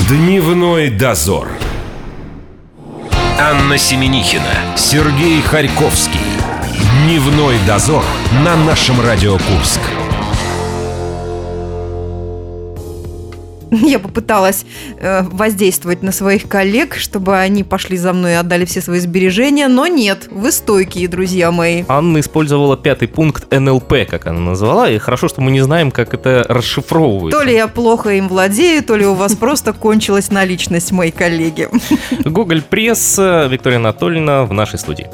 Дневной 0.10 0.90
дозор. 0.90 1.50
Анна 3.40 3.78
Семенихина, 3.78 4.76
Сергей 4.76 5.40
Харьковский. 5.44 6.49
Дневной 7.10 7.56
дозор 7.66 8.04
на 8.46 8.56
нашем 8.56 9.02
Радио 9.02 9.32
Курск. 9.32 9.80
Я 13.72 13.98
попыталась 13.98 14.64
э, 15.00 15.24
воздействовать 15.24 16.04
на 16.04 16.12
своих 16.12 16.48
коллег, 16.48 16.98
чтобы 16.98 17.36
они 17.36 17.64
пошли 17.64 17.98
за 17.98 18.14
мной 18.14 18.34
и 18.34 18.36
отдали 18.36 18.66
все 18.66 18.82
свои 18.82 19.00
сбережения, 19.00 19.68
но 19.68 19.88
нет, 19.88 20.28
вы 20.30 20.52
стойкие, 20.52 21.08
друзья 21.08 21.52
мои. 21.52 21.84
Анна 21.88 22.20
использовала 22.20 22.78
пятый 22.78 23.08
пункт 23.08 23.52
НЛП, 23.52 24.08
как 24.08 24.28
она 24.28 24.40
назвала, 24.42 24.88
и 24.88 25.00
хорошо, 25.00 25.30
что 25.30 25.42
мы 25.42 25.50
не 25.50 25.62
знаем, 25.62 25.90
как 25.90 26.14
это 26.14 26.46
расшифровывается. 26.48 27.40
То 27.40 27.44
ли 27.44 27.56
я 27.56 27.68
плохо 27.68 28.12
им 28.12 28.28
владею, 28.28 28.84
то 28.84 28.96
ли 28.96 29.08
у 29.08 29.16
вас 29.16 29.34
просто 29.40 29.74
кончилась 29.74 30.30
наличность, 30.30 30.92
мои 30.92 31.10
коллеги. 31.10 31.70
Гоголь 32.24 32.62
Пресс, 32.62 33.18
Виктория 33.18 33.80
Анатольевна 33.80 34.44
в 34.44 34.54
нашей 34.54 34.78
студии. 34.78 35.08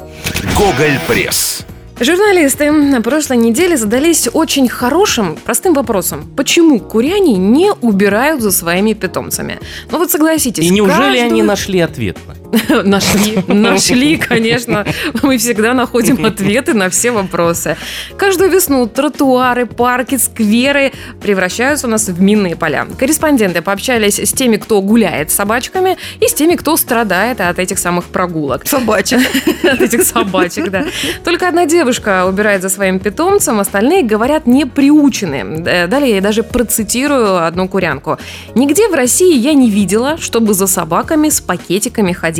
Гоголь 0.58 1.00
Пресс. 1.08 1.64
Журналисты 1.98 2.70
на 2.70 3.00
прошлой 3.00 3.38
неделе 3.38 3.76
задались 3.78 4.28
очень 4.30 4.68
хорошим, 4.68 5.36
простым 5.44 5.72
вопросом. 5.72 6.28
Почему 6.36 6.78
куряне 6.78 7.36
не 7.38 7.72
убирают 7.80 8.42
за 8.42 8.50
своими 8.52 8.92
питомцами? 8.92 9.58
Ну 9.90 9.98
вот 9.98 10.10
согласитесь. 10.10 10.64
И 10.64 10.68
неужели 10.68 10.96
каждую- 10.98 11.24
они 11.26 11.42
нашли 11.42 11.80
ответ? 11.80 12.18
Нашли, 12.84 13.38
нашли, 13.46 14.16
конечно. 14.16 14.86
Мы 15.22 15.38
всегда 15.38 15.74
находим 15.74 16.24
ответы 16.24 16.74
на 16.74 16.90
все 16.90 17.10
вопросы. 17.10 17.76
Каждую 18.16 18.50
весну 18.50 18.86
тротуары, 18.86 19.66
парки, 19.66 20.16
скверы 20.16 20.92
превращаются 21.20 21.86
у 21.86 21.90
нас 21.90 22.08
в 22.08 22.20
минные 22.20 22.56
поля. 22.56 22.86
Корреспонденты 22.98 23.62
пообщались 23.62 24.18
с 24.18 24.32
теми, 24.32 24.56
кто 24.56 24.80
гуляет 24.80 25.30
с 25.30 25.34
собачками, 25.34 25.96
и 26.20 26.28
с 26.28 26.34
теми, 26.34 26.54
кто 26.54 26.76
страдает 26.76 27.40
от 27.40 27.58
этих 27.58 27.78
самых 27.78 28.04
прогулок. 28.06 28.66
Собачек. 28.66 29.20
От 29.64 29.80
этих 29.80 30.02
собачек, 30.02 30.70
да. 30.70 30.84
Только 31.24 31.48
одна 31.48 31.66
девушка 31.66 32.26
убирает 32.26 32.62
за 32.62 32.68
своим 32.68 32.98
питомцем, 32.98 33.60
остальные 33.60 34.02
говорят 34.02 34.46
не 34.46 34.64
приучены. 34.64 35.62
Э, 35.66 35.86
Далее 35.86 36.16
я 36.16 36.20
даже 36.20 36.42
процитирую 36.42 37.44
одну 37.44 37.68
курянку. 37.68 38.18
Нигде 38.54 38.88
в 38.88 38.94
России 38.94 39.36
я 39.36 39.54
не 39.54 39.70
видела, 39.70 40.16
чтобы 40.18 40.54
за 40.54 40.66
собаками 40.66 41.28
с 41.28 41.40
пакетиками 41.40 42.12
ходили. 42.12 42.35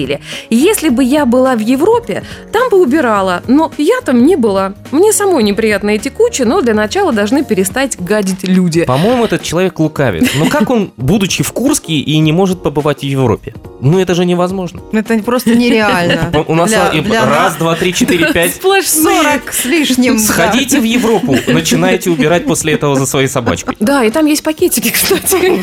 Если 0.51 0.89
бы 0.89 1.03
я 1.03 1.27
была 1.27 1.55
в 1.55 1.61
Европе, 1.61 2.23
там 2.53 2.69
бы 2.71 2.81
убирала, 2.81 3.43
но 3.47 3.73
я 3.79 4.01
там 4.05 4.27
не 4.27 4.37
была. 4.37 4.75
Мне 4.93 5.13
самой 5.13 5.43
неприятно 5.43 5.91
эти 5.91 6.09
кучи, 6.09 6.43
но 6.43 6.61
для 6.61 6.75
начала 6.75 7.13
должны 7.13 7.45
перестать 7.45 7.99
гадить 7.99 8.45
люди. 8.45 8.85
По-моему, 8.85 9.25
этот 9.25 9.43
человек 9.43 9.79
лукавит. 9.79 10.31
Но 10.37 10.47
как 10.47 10.71
он, 10.71 10.93
будучи 10.97 11.43
в 11.43 11.53
Курске, 11.53 11.95
и 11.95 12.19
не 12.19 12.33
может 12.33 12.63
побывать 12.63 13.01
в 13.01 13.05
Европе? 13.05 13.55
Ну, 13.81 13.99
это 13.99 14.15
же 14.15 14.25
невозможно. 14.25 14.81
Это 14.93 15.19
просто 15.19 15.55
нереально. 15.55 16.33
У 16.47 16.55
нас 16.55 16.73
раз, 16.73 17.57
два, 17.57 17.75
три, 17.77 17.93
четыре, 17.93 18.33
пять. 18.33 18.55
Сплошные. 18.55 19.23
40 19.23 19.53
с 19.53 19.65
лишним. 19.65 20.19
Сходите 20.19 20.81
в 20.81 20.85
Европу, 20.85 21.37
начинайте 21.47 22.11
убирать 22.11 22.47
после 22.47 22.75
этого 22.75 22.97
за 22.97 23.07
своей 23.07 23.29
собачкой. 23.29 23.77
Да, 23.81 24.05
и 24.05 24.11
там 24.11 24.27
есть 24.27 24.43
пакетики, 24.43 24.91
кстати. 24.93 25.63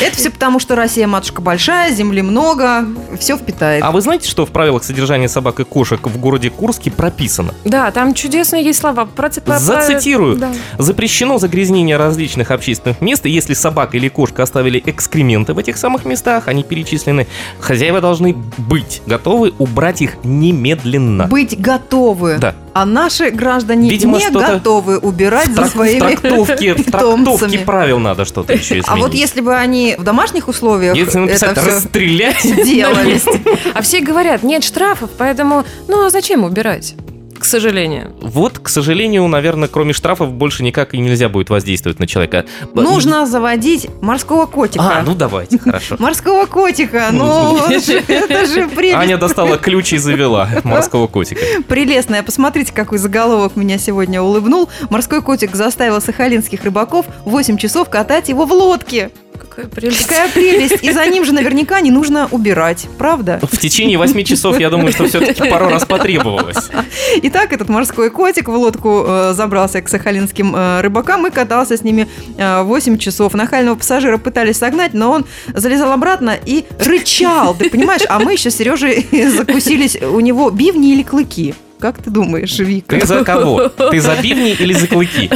Это 0.00 0.16
все 0.16 0.30
потому, 0.30 0.58
что 0.58 0.74
Россия 0.76 1.06
матушка 1.06 1.40
большая, 1.42 1.92
земли 1.92 2.22
много, 2.22 2.84
все 3.18 3.36
впитает. 3.36 3.82
А 3.82 3.90
вы 3.90 4.00
знаете, 4.00 4.28
что 4.28 4.46
в 4.46 4.50
правилах 4.50 4.84
содержания 4.84 5.28
собак 5.28 5.60
и 5.60 5.64
кошек 5.64 6.00
в 6.06 6.18
городе 6.18 6.50
Курске 6.50 6.90
прописано? 6.90 7.54
Да, 7.64 7.90
там 7.90 8.14
чудесные 8.14 8.64
есть 8.64 8.80
слова. 8.80 9.06
Про- 9.06 9.30
Зацитирую. 9.58 10.36
Да. 10.36 10.52
Запрещено 10.78 11.38
загрязнение 11.38 11.96
различных 11.96 12.50
общественных 12.50 13.00
мест, 13.00 13.26
и 13.26 13.30
если 13.30 13.54
собака 13.54 13.96
или 13.96 14.08
кошка 14.08 14.42
оставили 14.42 14.82
экскременты 14.84 15.52
в 15.54 15.58
этих 15.58 15.76
самых 15.76 16.04
местах, 16.04 16.48
они 16.48 16.62
перечислены, 16.62 17.26
хозяева 17.58 18.00
должны 18.00 18.34
быть 18.58 19.02
готовы 19.06 19.52
убрать 19.58 20.02
их 20.02 20.16
немедленно. 20.24 21.26
Быть 21.26 21.58
готовы. 21.60 22.38
Да. 22.38 22.54
А 22.76 22.84
наши 22.84 23.30
граждане 23.30 23.88
Видимо, 23.88 24.18
не 24.18 24.28
готовы 24.28 24.98
убирать 24.98 25.50
за 25.50 25.64
своими 25.64 26.14
трактовке, 26.14 26.74
в 26.74 26.90
трактовке 26.90 27.58
правил 27.60 27.98
надо 27.98 28.26
что-то 28.26 28.52
еще 28.52 28.80
изменить. 28.80 28.84
А 28.86 28.96
вот 28.96 29.14
если 29.14 29.40
бы 29.40 29.56
они 29.56 29.94
в 29.96 30.04
домашних 30.04 30.46
условиях 30.46 30.94
Если 30.94 31.18
написать 31.18 31.52
это 31.52 31.62
все 31.62 31.70
расстрелять, 31.70 32.42
делали, 32.42 33.18
А 33.74 33.80
все 33.80 34.02
говорят, 34.02 34.42
нет 34.42 34.62
штрафов, 34.62 35.08
поэтому, 35.16 35.64
ну 35.88 36.04
а 36.04 36.10
зачем 36.10 36.44
убирать? 36.44 36.94
К 37.46 37.48
сожалению. 37.48 38.12
вот, 38.20 38.58
к 38.58 38.68
сожалению, 38.68 39.28
наверное, 39.28 39.68
кроме 39.68 39.92
штрафов 39.92 40.32
больше 40.32 40.64
никак 40.64 40.94
и 40.94 40.98
нельзя 40.98 41.28
будет 41.28 41.48
воздействовать 41.48 42.00
на 42.00 42.08
человека. 42.08 42.44
нужно 42.74 43.24
заводить 43.24 43.86
морского 44.02 44.46
котика. 44.46 44.98
А, 44.98 45.02
ну 45.04 45.14
давайте, 45.14 45.56
хорошо. 45.56 45.94
Морского 46.00 46.46
котика, 46.46 47.06
ну 47.12 47.56
это 47.68 48.46
же 48.46 48.66
прелесть. 48.66 48.96
Аня 48.96 49.16
достала 49.16 49.58
ключ 49.58 49.92
и 49.92 49.98
завела 49.98 50.48
морского 50.64 51.06
котика. 51.06 51.40
Прелестная. 51.68 52.24
Посмотрите, 52.24 52.72
какой 52.72 52.98
заголовок 52.98 53.54
меня 53.54 53.78
сегодня 53.78 54.20
улыбнул. 54.20 54.68
Морской 54.90 55.22
котик 55.22 55.54
заставил 55.54 56.00
сахалинских 56.00 56.64
рыбаков 56.64 57.06
8 57.26 57.58
часов 57.58 57.88
катать 57.88 58.28
его 58.28 58.44
в 58.44 58.52
лодке. 58.52 59.12
Какая 59.56 59.70
прелесть. 59.70 60.06
Какая 60.06 60.28
прелесть. 60.28 60.82
И 60.82 60.92
за 60.92 61.06
ним 61.06 61.24
же 61.24 61.32
наверняка 61.32 61.80
не 61.80 61.90
нужно 61.90 62.28
убирать, 62.30 62.88
правда? 62.98 63.40
В 63.42 63.56
течение 63.56 63.96
восьми 63.96 64.22
часов, 64.22 64.60
я 64.60 64.68
думаю, 64.68 64.92
что 64.92 65.06
все-таки 65.06 65.48
пару 65.48 65.70
раз 65.70 65.86
потребовалось. 65.86 66.68
Итак, 67.22 67.54
этот 67.54 67.70
морской 67.70 68.10
котик 68.10 68.48
в 68.48 68.54
лодку 68.54 69.04
э, 69.06 69.32
забрался 69.32 69.80
к 69.80 69.88
сахалинским 69.88 70.54
э, 70.54 70.80
рыбакам 70.82 71.26
и 71.26 71.30
катался 71.30 71.78
с 71.78 71.82
ними 71.82 72.06
э, 72.36 72.62
8 72.64 72.98
часов. 72.98 73.32
Нахального 73.32 73.76
пассажира 73.76 74.18
пытались 74.18 74.58
согнать, 74.58 74.92
но 74.92 75.10
он 75.10 75.24
залезал 75.54 75.90
обратно 75.90 76.36
и 76.44 76.66
рычал. 76.78 77.54
Ты 77.54 77.70
понимаешь? 77.70 78.02
А 78.10 78.18
мы 78.18 78.34
еще 78.34 78.50
с 78.50 78.56
Сережей 78.56 79.06
закусились 79.30 79.96
у 79.96 80.20
него 80.20 80.50
бивни 80.50 80.92
или 80.92 81.02
клыки. 81.02 81.54
Как 81.78 82.02
ты 82.02 82.10
думаешь, 82.10 82.58
Вика? 82.58 82.98
Ты 82.98 83.06
за 83.06 83.24
кого? 83.24 83.68
Ты 83.90 84.00
за 84.00 84.16
бивни 84.16 84.52
или 84.52 84.72
за 84.72 84.86
клыки? 84.86 85.30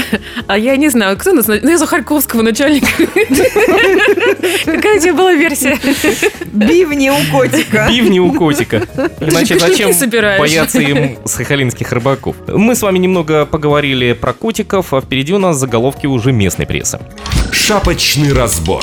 А 0.47 0.57
я 0.57 0.77
не 0.77 0.89
знаю, 0.89 1.17
кто 1.19 1.33
нас... 1.33 1.47
Ну, 1.47 1.55
я 1.55 1.77
за 1.77 1.87
Харьковского 1.87 2.43
начальника. 2.43 2.89
Какая 4.65 4.97
у 4.97 5.01
тебя 5.01 5.15
была 5.15 5.35
версия? 5.35 5.79
Бивни 6.47 7.11
у 7.11 7.31
котика. 7.31 7.87
Бивни 7.89 8.19
у 8.19 8.33
котика. 8.33 8.87
Иначе 9.21 9.59
зачем 9.59 9.93
бояться 10.39 10.81
им 10.81 11.19
сахалинских 11.25 11.93
рыбаков? 11.93 12.37
Мы 12.49 12.75
с 12.75 12.83
вами 12.83 12.99
немного 12.99 13.45
поговорили 13.45 14.15
про 14.15 14.33
котиков, 14.33 14.95
а 14.95 15.01
впереди 15.01 15.35
у 15.35 15.39
нас 15.39 15.59
заголовки 15.59 16.07
уже 16.07 16.33
местной 16.33 16.67
прессы. 16.67 16.99
Шапочный 17.53 18.33
разбор. 18.33 18.83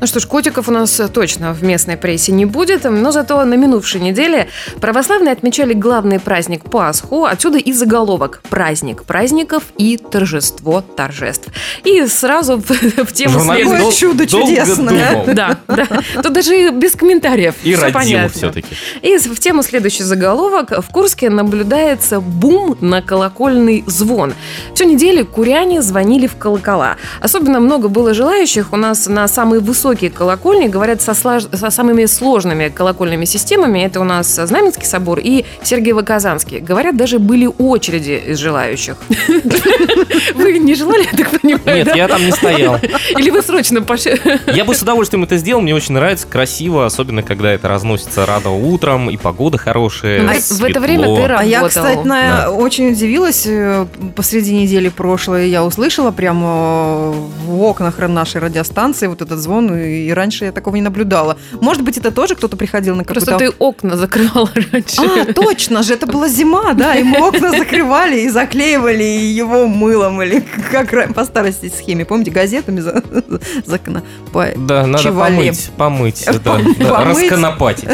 Ну 0.00 0.06
что 0.06 0.20
ж, 0.20 0.26
котиков 0.26 0.68
у 0.68 0.70
нас 0.70 1.00
э, 1.00 1.08
точно 1.08 1.52
в 1.52 1.64
местной 1.64 1.96
прессе 1.96 2.30
не 2.30 2.44
будет, 2.44 2.84
но 2.84 3.10
зато 3.10 3.44
на 3.44 3.54
минувшей 3.54 4.00
неделе 4.00 4.48
православные 4.80 5.32
отмечали 5.32 5.72
главный 5.72 6.20
праздник 6.20 6.70
Пасху, 6.70 7.24
отсюда 7.24 7.58
и 7.58 7.72
заголовок 7.72 8.40
«Праздник 8.48 9.02
праздников 9.02 9.64
и 9.76 9.96
торжество 9.96 10.82
торжеств». 10.82 11.48
И 11.84 12.06
сразу 12.06 12.58
в, 12.58 12.70
в 13.04 13.12
тему 13.12 13.40
Какое 13.40 13.80
дол- 13.80 13.92
чудо 13.92 14.26
чудесное. 14.26 15.24
Да, 15.26 15.58
да. 15.66 15.86
Тут 16.22 16.32
даже 16.32 16.70
без 16.70 16.92
комментариев. 16.92 17.56
И 17.64 17.74
родил 17.74 17.92
понятно. 17.92 18.28
все-таки. 18.28 18.68
И 19.02 19.18
в 19.18 19.40
тему 19.40 19.64
следующий 19.64 20.04
заголовок. 20.04 20.70
В 20.70 20.92
Курске 20.92 21.28
наблюдается 21.28 22.20
бум 22.20 22.76
на 22.80 23.02
колокольный 23.02 23.82
звон. 23.86 24.34
Всю 24.74 24.84
неделю 24.84 25.26
куряне 25.26 25.82
звонили 25.82 26.28
в 26.28 26.36
колокола. 26.36 26.96
Особенно 27.20 27.58
много 27.58 27.88
было 27.88 28.14
желающих 28.14 28.72
у 28.72 28.76
нас 28.76 29.08
на 29.08 29.26
самые 29.26 29.60
высокие 29.88 30.10
колокольни, 30.10 30.68
говорят, 30.68 31.00
со, 31.00 31.12
слаж- 31.14 31.48
со 31.56 31.70
самыми 31.70 32.04
сложными 32.06 32.68
колокольными 32.68 33.24
системами. 33.24 33.80
Это 33.80 34.00
у 34.00 34.04
нас 34.04 34.26
Знаменский 34.34 34.84
собор 34.86 35.18
и 35.18 35.44
Сергиево-Казанский. 35.62 36.60
Говорят, 36.60 36.96
даже 36.96 37.18
были 37.18 37.48
очереди 37.58 38.22
из 38.28 38.38
желающих. 38.38 38.96
Вы 40.34 40.58
не 40.58 40.74
желали, 40.74 41.06
я 41.10 41.16
так 41.24 41.40
понимаю, 41.40 41.84
Нет, 41.86 41.96
я 41.96 42.06
там 42.08 42.22
не 42.24 42.32
стоял. 42.32 42.76
Или 43.16 43.30
вы 43.30 43.40
срочно 43.42 43.80
пошли? 43.82 44.20
Я 44.46 44.64
бы 44.64 44.74
с 44.74 44.82
удовольствием 44.82 45.24
это 45.24 45.36
сделал, 45.38 45.60
мне 45.62 45.74
очень 45.74 45.94
нравится, 45.94 46.26
красиво, 46.26 46.84
особенно 46.84 47.22
когда 47.22 47.50
это 47.52 47.68
разносится 47.68 48.26
рано 48.26 48.50
утром, 48.54 49.08
и 49.10 49.16
погода 49.16 49.56
хорошая, 49.58 50.22
Ну, 50.22 50.32
в 50.32 50.64
это 50.64 50.80
время 50.80 51.04
ты 51.16 51.22
А 51.22 51.42
я, 51.44 51.60
работал. 51.60 51.68
кстати, 51.82 52.06
на- 52.06 52.18
Да. 52.42 52.50
очень 52.50 52.90
удивилась. 52.92 53.44
э, 53.46 53.86
Посреди 54.14 54.54
недели 54.54 54.88
прошлой 54.88 55.48
я 55.48 55.64
услышала 55.64 56.10
прямо 56.10 57.12
в 57.46 57.62
окнах 57.62 57.98
нашей 57.98 58.40
радиостанции 58.40 59.06
вот 59.06 59.22
этот 59.22 59.38
звон, 59.38 59.72
и 59.86 60.10
раньше 60.12 60.44
я 60.46 60.52
такого 60.52 60.76
не 60.76 60.82
наблюдала. 60.82 61.38
Может 61.60 61.82
быть, 61.82 61.96
это 61.98 62.10
тоже 62.10 62.34
кто-то 62.34 62.56
приходил 62.56 62.94
на 62.96 63.04
какой-то... 63.04 63.26
Просто 63.26 63.50
ты 63.50 63.56
окна 63.58 63.96
закрывала 63.96 64.50
раньше. 64.72 65.00
А, 65.00 65.32
точно 65.32 65.82
же, 65.82 65.94
это 65.94 66.06
была 66.06 66.28
зима, 66.28 66.72
да, 66.74 66.94
и 66.94 67.02
мы 67.02 67.18
окна 67.18 67.50
закрывали 67.50 68.20
и 68.20 68.28
заклеивали 68.28 69.02
его 69.02 69.66
мылом, 69.66 70.22
или 70.22 70.44
как 70.70 71.14
по 71.14 71.24
старости 71.24 71.72
схеме, 71.76 72.04
помните, 72.04 72.30
газетами 72.30 72.80
за, 72.80 73.02
за 73.64 73.74
окна 73.76 74.02
по- 74.32 74.52
Да, 74.56 74.86
надо 74.86 75.12
помыть, 75.12 75.70
помыть, 75.76 76.26
да, 76.44 77.04
расконопатить. 77.04 77.88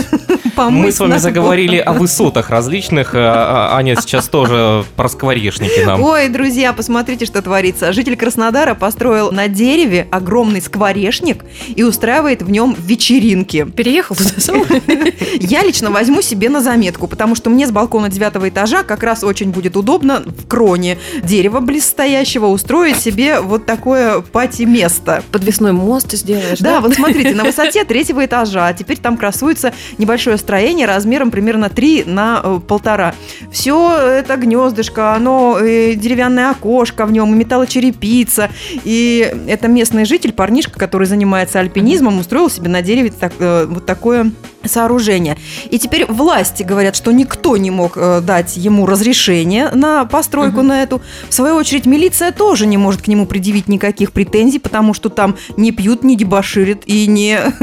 Мы 0.57 0.93
с 0.93 1.01
вами 1.01 1.19
заговорили 1.19 1.77
о 1.79 1.93
высотах 1.93 2.51
различных, 2.51 3.15
а 3.15 3.45
а 3.45 3.77
Аня 3.77 3.97
сейчас 4.01 4.29
тоже 4.29 4.85
про 4.97 5.09
скворечники 5.09 5.81
нам. 5.81 6.03
Ой, 6.03 6.29
друзья, 6.29 6.73
посмотрите, 6.73 7.27
что 7.27 7.43
творится. 7.43 7.93
Житель 7.93 8.17
Краснодара 8.17 8.75
построил 8.75 9.31
на 9.33 9.49
дереве 9.49 10.07
огромный 10.11 10.61
скворечник 10.61 11.45
и 11.75 11.83
устраивает 11.83 12.43
в 12.43 12.51
нем 12.51 12.77
вечеринки. 12.79 13.65
Переехал 13.65 14.17
туда 14.17 14.31
сам? 14.39 14.65
Я 15.41 15.63
лично 15.63 15.91
возьму 15.91 16.23
себе 16.23 16.49
на 16.49 16.61
заметку, 16.61 17.07
потому 17.07 17.35
что 17.35 17.51
мне 17.51 17.67
с 17.67 17.71
балкона 17.71 18.09
девятого 18.09 18.49
этажа 18.49 18.83
как 18.83 19.03
раз 19.03 19.25
очень 19.25 19.51
будет 19.51 19.77
удобно 19.77 20.23
в 20.25 20.47
кроне 20.47 20.99
дерева 21.23 21.61
близстоящего 21.61 22.47
устроить 22.47 22.99
себе 22.99 23.41
вот 23.41 23.67
такое 23.67 24.21
пати-место. 24.21 25.23
Подвесной 25.31 25.73
мост 25.73 26.13
сделаешь, 26.13 26.59
Да, 26.59 26.81
вот 26.81 26.95
смотрите, 26.95 27.35
на 27.35 27.45
высоте 27.55 27.85
третьего 27.85 28.25
этажа, 28.25 28.73
теперь 28.73 28.99
там 28.99 29.17
красуется 29.17 29.73
небольшое 29.99 30.39
строение 30.39 30.87
размером 30.87 31.31
примерно 31.31 31.69
3 31.69 32.05
на 32.07 32.41
э, 32.43 32.61
полтора. 32.67 33.15
Все 33.51 33.97
это 33.97 34.37
гнездышко, 34.37 35.15
оно 35.15 35.59
э, 35.59 35.95
деревянное 35.95 36.51
окошко 36.51 37.07
в 37.07 37.13
нем, 37.13 37.35
и 37.35 37.37
металлочерепица. 37.37 38.51
И 38.85 39.35
это 39.47 39.69
местный 39.69 40.05
житель, 40.05 40.33
парнишка, 40.33 40.79
который 40.79 41.07
занимается 41.07 41.61
альпинизмом, 41.65 42.19
устроил 42.19 42.49
себе 42.51 42.69
на 42.69 42.83
дереве 42.83 43.11
так, 43.11 43.33
э, 43.39 43.67
вот 43.67 43.85
такое 43.87 44.31
сооружение. 44.69 45.37
И 45.71 45.79
теперь 45.79 46.07
власти 46.07 46.63
говорят, 46.63 46.97
что 46.97 47.13
никто 47.13 47.57
не 47.57 47.71
мог 47.71 47.93
э, 47.97 48.21
дать 48.21 48.57
ему 48.57 48.87
разрешение 48.87 49.71
на 49.73 50.05
постройку 50.05 50.59
Мгм. 50.59 50.67
на 50.69 50.83
эту. 50.83 51.01
В 51.29 51.35
свою 51.35 51.55
очередь, 51.57 51.87
милиция 51.87 52.33
тоже 52.33 52.67
не 52.67 52.77
может 52.77 53.03
к 53.03 53.09
нему 53.09 53.27
предъявить 53.27 53.69
никаких 53.69 54.13
претензий, 54.13 54.59
потому 54.59 54.95
что 54.95 55.09
там 55.09 55.37
не 55.57 55.73
пьют, 55.73 56.05
не 56.05 56.17
дебоширят 56.17 56.83
и 56.87 57.07
не, 57.07 57.39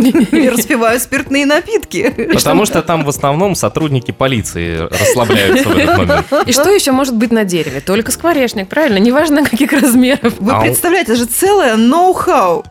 распивают 0.52 1.02
спиртные 1.02 1.46
напитки. 1.46 2.10
Потому 2.34 2.66
что 2.66 2.82
там 2.82 3.04
в 3.06 3.10
основном 3.10 3.56
сотрудники 3.56 4.12
полиции 4.12 4.78
расслабляются 4.78 5.70
в 5.70 5.78
этот 5.78 5.98
момент. 5.98 6.26
И 6.48 6.52
что 6.52 6.70
еще 6.70 6.92
может 6.92 7.16
быть 7.16 7.32
на 7.32 7.44
дереве? 7.46 7.82
Только 7.82 8.12
скворечник, 8.12 8.68
правильно? 8.68 8.98
Неважно, 8.98 9.44
каких 9.50 9.72
размеров. 9.74 10.34
Вы 10.40 10.52
Ау. 10.52 10.62
представляете, 10.62 11.14
это 11.14 11.20
же 11.22 11.26
целое 11.26 11.76
ноу-хау. 11.76 12.64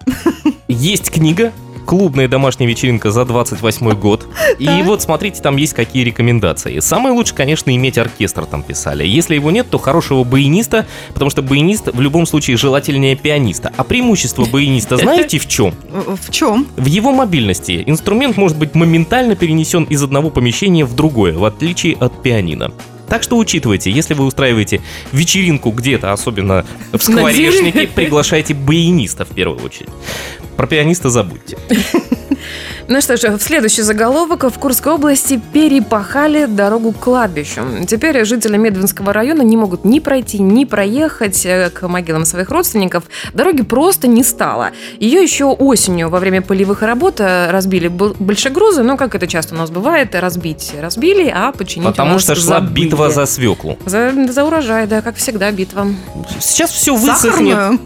Есть 0.68 1.10
книга 1.10 1.52
«Клубная 1.86 2.28
домашняя 2.28 2.68
вечеринка 2.68 3.10
за 3.10 3.24
28 3.24 3.94
год». 3.94 4.26
И 4.58 4.68
вот 4.84 5.02
смотрите, 5.02 5.42
там 5.42 5.56
есть 5.56 5.74
какие 5.74 6.04
рекомендации. 6.04 6.78
Самое 6.80 7.14
лучше, 7.14 7.34
конечно, 7.34 7.74
иметь 7.74 7.98
оркестр, 7.98 8.46
там 8.46 8.62
писали. 8.62 9.06
Если 9.06 9.34
его 9.34 9.50
нет, 9.50 9.68
то 9.70 9.78
хорошего 9.78 10.24
баяниста, 10.24 10.86
потому 11.12 11.30
что 11.30 11.42
баянист 11.42 11.88
в 11.92 12.00
любом 12.00 12.26
случае 12.26 12.56
желательнее 12.56 13.16
пианиста. 13.16 13.72
А 13.76 13.84
преимущество 13.84 14.44
баяниста 14.44 14.96
знаете 14.98 15.38
в 15.38 15.48
чем? 15.48 15.74
В 15.88 16.30
чем? 16.30 16.66
В 16.76 16.86
его 16.86 17.12
мобильности. 17.12 17.82
Инструмент 17.86 18.36
может 18.36 18.58
быть 18.58 18.74
моментально 18.74 19.36
перенесен 19.36 19.84
из 19.84 20.02
одного 20.02 20.30
помещения 20.30 20.84
в 20.84 20.94
другое, 20.94 21.36
в 21.36 21.44
отличие 21.44 21.96
от 21.96 22.22
пианино. 22.22 22.70
Так 23.10 23.24
что 23.24 23.36
учитывайте, 23.38 23.90
если 23.90 24.14
вы 24.14 24.24
устраиваете 24.24 24.80
вечеринку 25.10 25.72
где-то, 25.72 26.12
особенно 26.12 26.64
в 26.92 27.02
скворечнике, 27.02 27.88
приглашайте 27.88 28.54
баяниста 28.54 29.24
в 29.24 29.30
первую 29.30 29.64
очередь. 29.64 29.88
Про 30.56 30.66
пианиста 30.66 31.10
забудьте. 31.10 31.58
Ну 32.88 33.00
что 33.00 33.16
ж, 33.16 33.36
в 33.36 33.40
следующий 33.40 33.82
заголовок. 33.82 34.42
В 34.42 34.58
Курской 34.58 34.92
области 34.94 35.40
перепахали 35.52 36.46
дорогу 36.46 36.90
к 36.90 36.98
кладбищу. 36.98 37.60
Теперь 37.86 38.24
жители 38.24 38.56
Медвинского 38.56 39.12
района 39.12 39.42
не 39.42 39.56
могут 39.56 39.84
ни 39.84 40.00
пройти, 40.00 40.40
ни 40.42 40.64
проехать 40.64 41.46
э, 41.46 41.70
к 41.70 41.86
могилам 41.86 42.24
своих 42.24 42.50
родственников. 42.50 43.04
Дороги 43.32 43.62
просто 43.62 44.08
не 44.08 44.24
стало. 44.24 44.70
Ее 44.98 45.22
еще 45.22 45.44
осенью 45.44 46.08
во 46.08 46.18
время 46.18 46.42
полевых 46.42 46.82
работ 46.82 47.20
э, 47.20 47.52
разбили 47.52 47.86
большегрузы. 47.86 48.82
Но, 48.82 48.96
как 48.96 49.14
это 49.14 49.28
часто 49.28 49.54
у 49.54 49.58
нас 49.58 49.70
бывает, 49.70 50.16
разбить 50.16 50.72
разбили, 50.80 51.32
а 51.32 51.52
починить 51.52 51.86
у 51.86 51.90
Потому 51.90 52.14
нас 52.14 52.22
что 52.22 52.34
шла 52.34 52.58
забыли. 52.58 52.86
битва 52.86 53.10
за 53.10 53.26
свеклу. 53.26 53.78
За, 53.86 54.12
за 54.32 54.44
урожай, 54.44 54.88
да, 54.88 55.00
как 55.00 55.14
всегда, 55.14 55.52
битва. 55.52 55.86
Сейчас 56.40 56.72
все 56.72 56.96
высохнет, 56.96 57.20
Сахарную? 57.54 57.80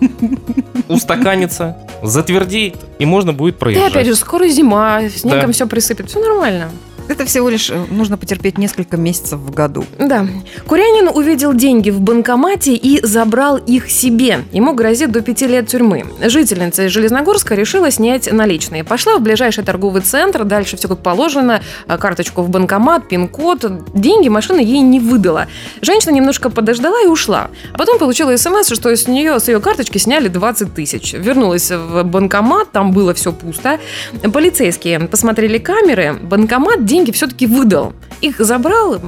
устаканится, 0.88 1.76
затвердеет, 2.06 2.76
и 2.98 3.06
можно 3.06 3.32
будет 3.32 3.58
проезжать. 3.58 3.92
опять 3.92 4.06
же, 4.06 4.14
скоро 4.14 4.46
зима, 4.48 5.08
снегом 5.08 5.46
Да. 5.46 5.52
все 5.52 5.66
присыпет, 5.66 6.08
все 6.10 6.20
нормально. 6.20 6.70
Это 7.06 7.26
всего 7.26 7.50
лишь 7.50 7.70
э, 7.70 7.84
нужно 7.90 8.16
потерпеть 8.16 8.56
несколько 8.56 8.96
месяцев 8.96 9.38
в 9.38 9.52
году. 9.52 9.84
Да. 9.98 10.26
Курянин 10.66 11.08
увидел 11.08 11.52
деньги 11.52 11.90
в 11.90 12.00
банкомате 12.00 12.74
и 12.74 13.04
забрал 13.04 13.58
их 13.58 13.90
себе. 13.90 14.44
Ему 14.52 14.72
грозит 14.72 15.12
до 15.12 15.20
пяти 15.20 15.46
лет 15.46 15.68
тюрьмы. 15.68 16.06
Жительница 16.22 16.88
Железногорска 16.88 17.54
решила 17.54 17.90
снять 17.90 18.32
наличные. 18.32 18.84
Пошла 18.84 19.18
в 19.18 19.20
ближайший 19.20 19.64
торговый 19.64 20.00
центр, 20.00 20.44
дальше 20.44 20.76
все 20.76 20.88
как 20.88 21.00
положено, 21.00 21.60
а, 21.86 21.98
карточку 21.98 22.42
в 22.42 22.48
банкомат, 22.48 23.08
пин-код. 23.08 23.92
Деньги 23.92 24.28
машина 24.28 24.60
ей 24.60 24.80
не 24.80 24.98
выдала. 24.98 25.46
Женщина 25.82 26.12
немножко 26.12 26.48
подождала 26.48 27.02
и 27.04 27.06
ушла. 27.06 27.50
А 27.72 27.78
потом 27.78 27.98
получила 27.98 28.34
смс, 28.36 28.72
что 28.72 28.94
с 28.94 29.06
нее, 29.06 29.40
с 29.40 29.48
ее 29.48 29.60
карточки 29.60 29.98
сняли 29.98 30.28
20 30.28 30.74
тысяч. 30.74 31.12
Вернулась 31.12 31.70
в 31.70 32.02
банкомат, 32.04 32.72
там 32.72 32.92
было 32.92 33.12
все 33.12 33.30
пусто. 33.32 33.78
Полицейские 34.32 35.00
посмотрели 35.00 35.58
камеры, 35.58 36.14
банкомат 36.14 36.86
деньги 36.94 37.10
все-таки 37.10 37.46
выдал. 37.46 37.92
Их 38.20 38.38
забрал 38.38 39.00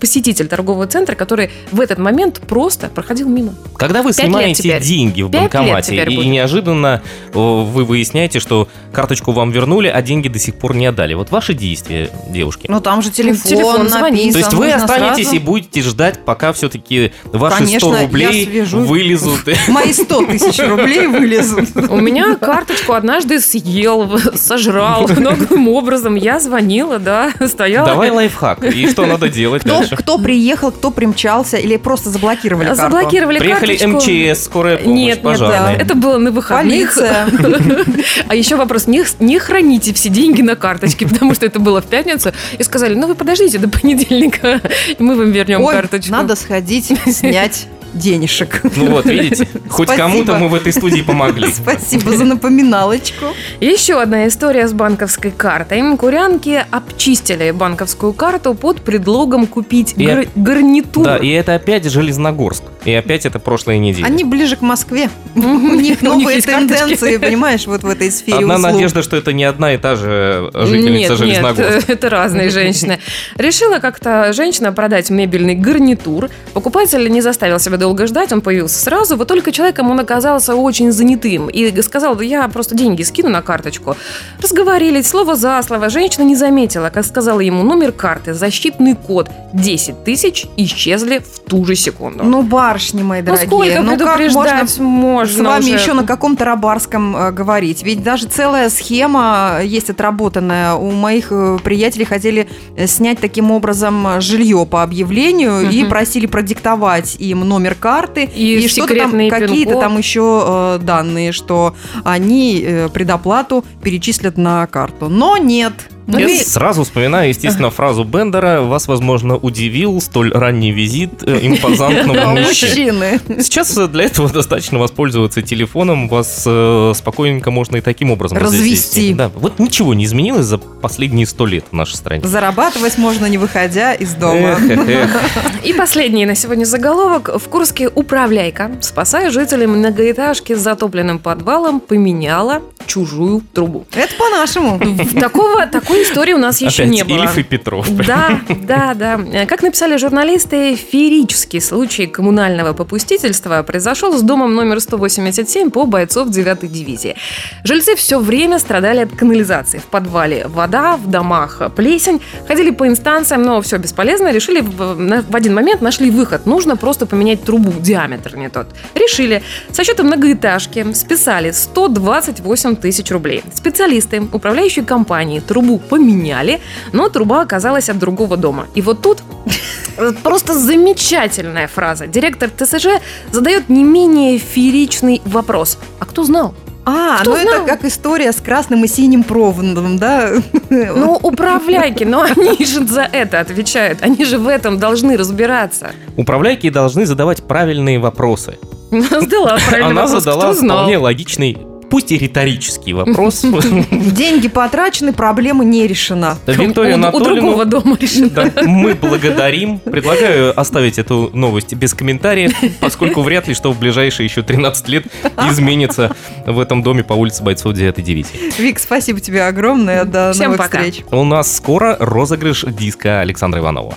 посетитель 0.00 0.46
торгового 0.46 0.86
центра, 0.86 1.16
который 1.16 1.50
в 1.72 1.80
этот 1.80 1.98
момент 1.98 2.40
просто 2.40 2.86
проходил 2.88 3.28
мимо. 3.28 3.52
Когда 3.76 4.02
вы 4.02 4.12
снимаете 4.12 4.78
деньги 4.80 5.22
в 5.22 5.30
банкомате 5.30 5.96
и 5.96 6.16
будет. 6.16 6.26
неожиданно 6.26 7.02
вы 7.34 7.84
выясняете, 7.84 8.38
что 8.38 8.68
карточку 8.92 9.32
вам 9.32 9.50
вернули, 9.50 9.88
а 9.88 10.00
деньги 10.02 10.28
до 10.28 10.38
сих 10.38 10.54
пор 10.54 10.76
не 10.76 10.86
отдали. 10.86 11.14
Вот 11.14 11.30
ваши 11.32 11.52
действия, 11.52 12.10
девушки. 12.28 12.66
Ну 12.68 12.80
там 12.80 13.02
же 13.02 13.10
телефон, 13.10 13.50
телефон, 13.50 13.88
звонить. 13.88 14.26
написан, 14.26 14.32
То 14.32 14.38
есть 14.38 14.52
вы 14.54 14.72
останетесь 14.72 15.24
сразу- 15.24 15.36
и 15.36 15.38
будете 15.40 15.82
ждать, 15.82 16.24
пока 16.24 16.52
все-таки 16.52 17.12
ваши 17.24 17.56
Конечно, 17.58 17.88
100 17.88 17.96
я 17.96 18.02
рублей 18.02 18.62
вылезут. 18.62 19.40
Мои 19.68 19.92
100 19.92 20.26
тысяч 20.26 20.58
рублей 20.60 21.08
вылезут. 21.08 21.68
У 21.90 21.96
меня 21.96 22.36
карточку 22.36 22.92
однажды 22.92 23.40
съел, 23.40 24.08
сожрал 24.34 25.08
новым 25.18 25.68
образом. 25.68 26.14
Я 26.14 26.38
звонила, 26.38 26.99
да, 27.00 27.32
стояла. 27.48 27.86
Давай 27.88 28.10
лайфхак. 28.10 28.64
И 28.64 28.88
что 28.88 29.06
надо 29.06 29.28
делать 29.28 29.62
Кто, 29.62 29.78
дальше? 29.78 29.96
кто 29.96 30.18
приехал, 30.18 30.70
кто 30.70 30.90
примчался 30.90 31.56
или 31.56 31.76
просто 31.76 32.10
заблокировали 32.10 32.66
карту? 32.66 32.82
Заблокировали 32.82 33.38
Приехали 33.38 33.76
карточку. 33.76 34.10
МЧС, 34.10 34.44
скорая 34.44 34.76
помощь, 34.78 34.96
Нет, 34.98 35.06
нет, 35.16 35.22
пожарные. 35.22 35.76
да, 35.76 35.82
это 35.82 35.94
было 35.94 36.18
на 36.18 36.30
выходных. 36.30 36.94
Полиция. 36.94 37.26
А 38.28 38.34
еще 38.34 38.56
вопрос, 38.56 38.86
не, 38.86 39.02
не 39.18 39.38
храните 39.38 39.92
все 39.94 40.08
деньги 40.08 40.42
на 40.42 40.56
карточке, 40.56 41.06
потому 41.06 41.34
что 41.34 41.46
это 41.46 41.58
было 41.58 41.80
в 41.80 41.86
пятницу. 41.86 42.32
И 42.58 42.62
сказали, 42.62 42.94
ну 42.94 43.06
вы 43.06 43.14
подождите 43.14 43.58
до 43.58 43.68
понедельника, 43.68 44.60
и 44.98 45.02
мы 45.02 45.16
вам 45.16 45.30
вернем 45.32 45.62
Ой, 45.62 45.72
карточку. 45.74 46.12
надо 46.12 46.36
сходить 46.36 46.92
снять 47.06 47.66
денежек. 47.94 48.62
Ну 48.76 48.90
вот, 48.90 49.06
видите, 49.06 49.48
хоть 49.68 49.88
кому-то 49.88 50.36
мы 50.36 50.48
в 50.48 50.54
этой 50.54 50.72
студии 50.72 51.02
помогли. 51.02 51.48
Спасибо 51.52 52.16
за 52.16 52.24
напоминалочку. 52.24 53.26
Еще 53.60 54.00
одна 54.00 54.28
история 54.28 54.68
с 54.68 54.72
банковской 54.72 55.30
картой. 55.30 55.80
Курянки 55.96 56.64
обчистили 56.70 57.50
банковскую 57.50 58.12
карту 58.12 58.54
под 58.54 58.82
предлогом 58.82 59.46
купить 59.46 59.94
И 59.96 60.06
гар- 60.06 60.26
гарнитур. 60.34 61.04
Да, 61.04 61.16
и 61.16 61.28
это 61.28 61.54
опять 61.54 61.84
Железногорск. 61.84 62.62
И 62.84 62.92
опять 62.92 63.26
это 63.26 63.38
прошлая 63.38 63.78
неделя. 63.78 64.06
Они 64.06 64.24
ближе 64.24 64.56
к 64.56 64.62
Москве. 64.62 65.10
У 65.36 65.40
них 65.40 66.02
новые 66.02 66.40
тенденции, 66.40 67.16
понимаешь, 67.16 67.66
вот 67.66 67.82
в 67.82 67.88
этой 67.88 68.10
сфере 68.10 68.38
Одна 68.38 68.58
надежда, 68.58 69.02
что 69.02 69.16
это 69.16 69.32
не 69.32 69.44
одна 69.44 69.74
и 69.74 69.78
та 69.78 69.96
же 69.96 70.50
жительница 70.54 71.10
нет, 71.12 71.18
Железногорска. 71.18 71.74
Нет, 71.74 71.90
это 71.90 72.08
разные 72.08 72.50
женщины. 72.50 72.98
Решила 73.36 73.78
как-то 73.78 74.32
женщина 74.32 74.72
продать 74.72 75.10
мебельный 75.10 75.54
гарнитур. 75.54 76.28
Покупатель 76.54 77.10
не 77.10 77.20
заставил 77.20 77.58
себя 77.58 77.76
долго 77.80 78.06
ждать, 78.06 78.32
он 78.32 78.40
появился 78.40 78.78
сразу. 78.78 79.16
Вот 79.16 79.26
только 79.28 79.50
человеком 79.52 79.90
он 79.90 79.98
оказался 79.98 80.54
очень 80.54 80.92
занятым. 80.92 81.48
И 81.48 81.82
сказал, 81.82 82.20
я 82.20 82.46
просто 82.48 82.74
деньги 82.76 83.02
скину 83.02 83.28
на 83.28 83.42
карточку. 83.42 83.96
Разговорились, 84.40 85.08
слово 85.08 85.34
за 85.36 85.60
слово. 85.66 85.88
Женщина 85.90 86.22
не 86.24 86.36
заметила, 86.36 86.90
как 86.90 87.04
сказала 87.04 87.40
ему 87.40 87.62
номер 87.62 87.92
карты, 87.92 88.34
защитный 88.34 88.94
код 88.94 89.28
10 89.52 90.04
тысяч 90.04 90.46
исчезли 90.56 91.18
в 91.18 91.40
ту 91.48 91.64
же 91.64 91.74
секунду. 91.74 92.22
Ну, 92.24 92.42
барышни 92.42 93.02
мои 93.02 93.20
Ну, 93.20 93.26
дорогие, 93.26 93.46
сколько 93.46 93.82
ну 93.82 93.90
как 93.98 94.00
можно 94.00 94.16
предупреждать 94.16 94.78
можно, 94.78 95.42
с 95.42 95.46
вами 95.46 95.64
уже? 95.64 95.74
еще 95.74 95.92
на 95.94 96.04
каком-то 96.04 96.44
рабарском 96.44 97.16
э, 97.16 97.32
говорить? 97.32 97.82
Ведь 97.82 98.02
даже 98.02 98.26
целая 98.26 98.70
схема 98.70 99.60
есть 99.64 99.90
отработанная. 99.90 100.74
У 100.74 100.90
моих 100.92 101.28
э, 101.32 101.58
приятелей 101.64 102.04
хотели 102.04 102.48
э, 102.76 102.86
снять 102.86 103.18
таким 103.18 103.50
образом 103.50 104.06
э, 104.06 104.20
жилье 104.20 104.66
по 104.70 104.82
объявлению 104.82 105.68
и 105.70 105.80
Мгм. 105.80 105.88
просили 105.90 106.26
продиктовать 106.26 107.16
им 107.18 107.40
номер 107.40 107.69
карты 107.74 108.24
И 108.24 108.66
что-то 108.68 108.94
там, 108.94 109.12
какие-то 109.28 109.80
там 109.80 109.98
еще 109.98 110.42
э, 110.44 110.78
данные, 110.82 111.32
что 111.32 111.74
они 112.04 112.62
э, 112.64 112.88
предоплату 112.88 113.64
перечислят 113.82 114.36
на 114.36 114.66
карту. 114.66 115.08
Но 115.08 115.36
нет, 115.36 115.72
Ну, 116.06 116.18
Я 116.18 116.26
и- 116.28 116.38
сразу 116.38 116.84
вспоминаю, 116.84 117.28
естественно, 117.28 117.70
фразу 117.70 118.04
Бендера. 118.04 118.62
Вас, 118.62 118.88
возможно, 118.88 119.36
удивил 119.36 120.00
столь 120.00 120.32
ранний 120.32 120.72
визит 120.72 121.22
э, 121.26 121.38
импозантного 121.42 122.26
мужчины. 122.30 123.20
Мужчины. 123.20 123.42
Сейчас 123.42 123.76
э, 123.76 123.86
для 123.86 124.04
этого 124.04 124.28
достаточно 124.28 124.78
воспользоваться 124.78 125.42
телефоном. 125.42 126.08
Вас 126.08 126.44
э, 126.46 126.92
спокойненько 126.96 127.50
можно 127.50 127.76
и 127.76 127.80
таким 127.80 128.10
образом 128.10 128.38
Развести. 128.38 129.14
Да, 129.14 129.30
вот 129.34 129.58
ничего 129.58 129.94
не 129.94 130.04
изменилось 130.04 130.46
за 130.46 130.58
последние 130.58 131.26
сто 131.26 131.46
лет 131.46 131.64
в 131.70 131.74
нашей 131.74 131.94
стране. 131.96 132.24
Зарабатывать 132.24 132.98
можно, 132.98 133.26
не 133.26 133.38
выходя 133.38 133.94
из 133.94 134.14
дома. 134.14 134.50
Эх, 134.58 134.70
эх, 134.70 134.88
эх. 134.88 135.10
И 135.64 135.72
последний 135.72 136.26
на 136.26 136.34
сегодня 136.34 136.64
заголовок. 136.64 137.30
В 137.40 137.48
Курске 137.48 137.88
управляйка, 137.88 138.70
спасая 138.80 139.30
жителей 139.30 139.66
многоэтажки 139.66 140.54
с 140.54 140.58
затопленным 140.60 141.18
подвалом, 141.18 141.80
поменяла 141.80 142.62
чужую 142.86 143.42
трубу. 143.52 143.86
Это 143.92 144.14
по-нашему. 144.16 144.80
Такого, 145.20 145.66
такой 145.90 146.04
истории 146.04 146.32
у 146.34 146.38
нас 146.38 146.60
еще 146.60 146.82
Опять 146.82 146.92
не 146.92 147.04
было. 147.04 147.22
Ильф 147.22 147.38
и 147.38 147.42
Петров. 147.42 147.88
Да, 148.06 148.40
да, 148.62 148.94
да. 148.94 149.46
Как 149.46 149.62
написали 149.62 149.96
журналисты, 149.96 150.76
феерический 150.76 151.60
случай 151.60 152.06
коммунального 152.06 152.72
попустительства 152.72 153.62
произошел 153.62 154.16
с 154.16 154.22
домом 154.22 154.54
номер 154.54 154.80
187 154.80 155.70
по 155.70 155.86
бойцов 155.86 156.28
9-й 156.28 156.68
дивизии. 156.68 157.16
Жильцы 157.64 157.96
все 157.96 158.18
время 158.18 158.58
страдали 158.58 159.00
от 159.00 159.12
канализации. 159.12 159.78
В 159.78 159.86
подвале 159.86 160.46
вода, 160.46 160.96
в 160.96 161.10
домах 161.10 161.60
плесень. 161.74 162.20
Ходили 162.46 162.70
по 162.70 162.86
инстанциям, 162.86 163.42
но 163.42 163.60
все 163.60 163.78
бесполезно. 163.78 164.32
Решили 164.32 164.60
в 164.60 165.36
один 165.36 165.54
момент 165.54 165.80
нашли 165.80 166.10
выход. 166.10 166.46
Нужно 166.46 166.76
просто 166.76 167.06
поменять 167.06 167.42
трубу, 167.42 167.72
диаметр 167.80 168.36
не 168.36 168.48
тот. 168.48 168.68
Решили. 168.94 169.42
Со 169.72 169.84
счета 169.84 170.02
многоэтажки 170.02 170.92
списали 170.92 171.50
128 171.50 172.76
тысяч 172.76 173.10
рублей. 173.10 173.42
Специалисты, 173.54 174.20
управляющие 174.20 174.84
компании, 174.84 175.40
трубу 175.40 175.79
поменяли, 175.80 176.60
но 176.92 177.08
труба 177.08 177.42
оказалась 177.42 177.88
от 177.88 177.98
другого 177.98 178.36
дома. 178.36 178.66
И 178.74 178.82
вот 178.82 179.02
тут 179.02 179.22
просто 180.22 180.54
замечательная 180.58 181.68
фраза. 181.68 182.06
Директор 182.06 182.48
ТСЖ 182.50 182.86
задает 183.32 183.68
не 183.68 183.84
менее 183.84 184.38
фееричный 184.38 185.20
вопрос. 185.24 185.78
А 185.98 186.04
кто 186.04 186.24
знал? 186.24 186.54
А, 186.86 187.18
Кто 187.20 187.32
ну 187.32 187.36
это 187.36 187.50
знал? 187.56 187.66
как 187.66 187.84
история 187.84 188.32
с 188.32 188.36
красным 188.36 188.82
и 188.84 188.88
синим 188.88 189.22
проводом, 189.22 189.98
да? 189.98 190.30
Ну, 190.70 191.18
управляйки, 191.22 192.04
но 192.04 192.22
они 192.22 192.64
же 192.64 192.86
за 192.86 193.02
это 193.02 193.40
отвечают. 193.40 193.98
Они 194.02 194.24
же 194.24 194.38
в 194.38 194.48
этом 194.48 194.78
должны 194.78 195.16
разбираться. 195.16 195.90
Управляйки 196.16 196.70
должны 196.70 197.04
задавать 197.06 197.42
правильные 197.42 197.98
вопросы. 197.98 198.58
Задала 198.90 199.58
правильный 199.68 199.90
Она 199.90 200.02
вопрос. 200.06 200.10
задала 200.22 200.44
Кто 200.44 200.52
знал? 200.54 200.76
вполне 200.78 200.96
логичный, 200.98 201.58
пусть 201.90 202.12
и 202.12 202.18
риторический 202.18 202.92
вопрос. 202.92 203.42
Деньги 203.90 204.48
потрачены, 204.48 205.12
проблема 205.12 205.64
не 205.64 205.86
решена. 205.86 206.38
Виктория 206.46 206.92
у, 206.96 207.00
у 207.00 207.00
Анатольевна 207.00 207.34
другого 207.40 207.64
дома 207.64 207.96
решили. 208.00 208.28
Да, 208.28 208.50
мы 208.62 208.94
благодарим. 208.94 209.78
Предлагаю 209.78 210.58
оставить 210.58 210.98
эту 210.98 211.30
новость 211.34 211.74
без 211.74 211.94
комментариев, 211.94 212.52
поскольку 212.80 213.22
вряд 213.22 213.48
ли 213.48 213.54
что 213.54 213.72
в 213.72 213.78
ближайшие 213.78 214.26
еще 214.26 214.42
13 214.42 214.88
лет 214.88 215.04
изменится 215.50 216.14
в 216.46 216.58
этом 216.58 216.82
доме 216.82 217.02
по 217.02 217.14
улице 217.14 217.42
бойцов 217.42 217.74
9 217.74 218.02
дивизии. 218.02 218.60
Вик, 218.60 218.78
спасибо 218.78 219.20
тебе 219.20 219.44
огромное. 219.44 220.04
До 220.04 220.32
Всем 220.32 220.52
новых 220.52 220.58
пока. 220.58 220.78
встреч. 220.78 221.04
У 221.10 221.24
нас 221.24 221.54
скоро 221.54 221.96
розыгрыш 221.98 222.64
диска 222.68 223.20
Александра 223.20 223.60
Иванова. 223.60 223.94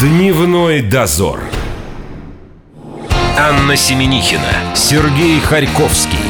Дневной 0.00 0.82
дозор. 0.82 1.40
Анна 3.38 3.74
Семенихина, 3.76 4.74
Сергей 4.74 5.40
Харьковский. 5.40 6.29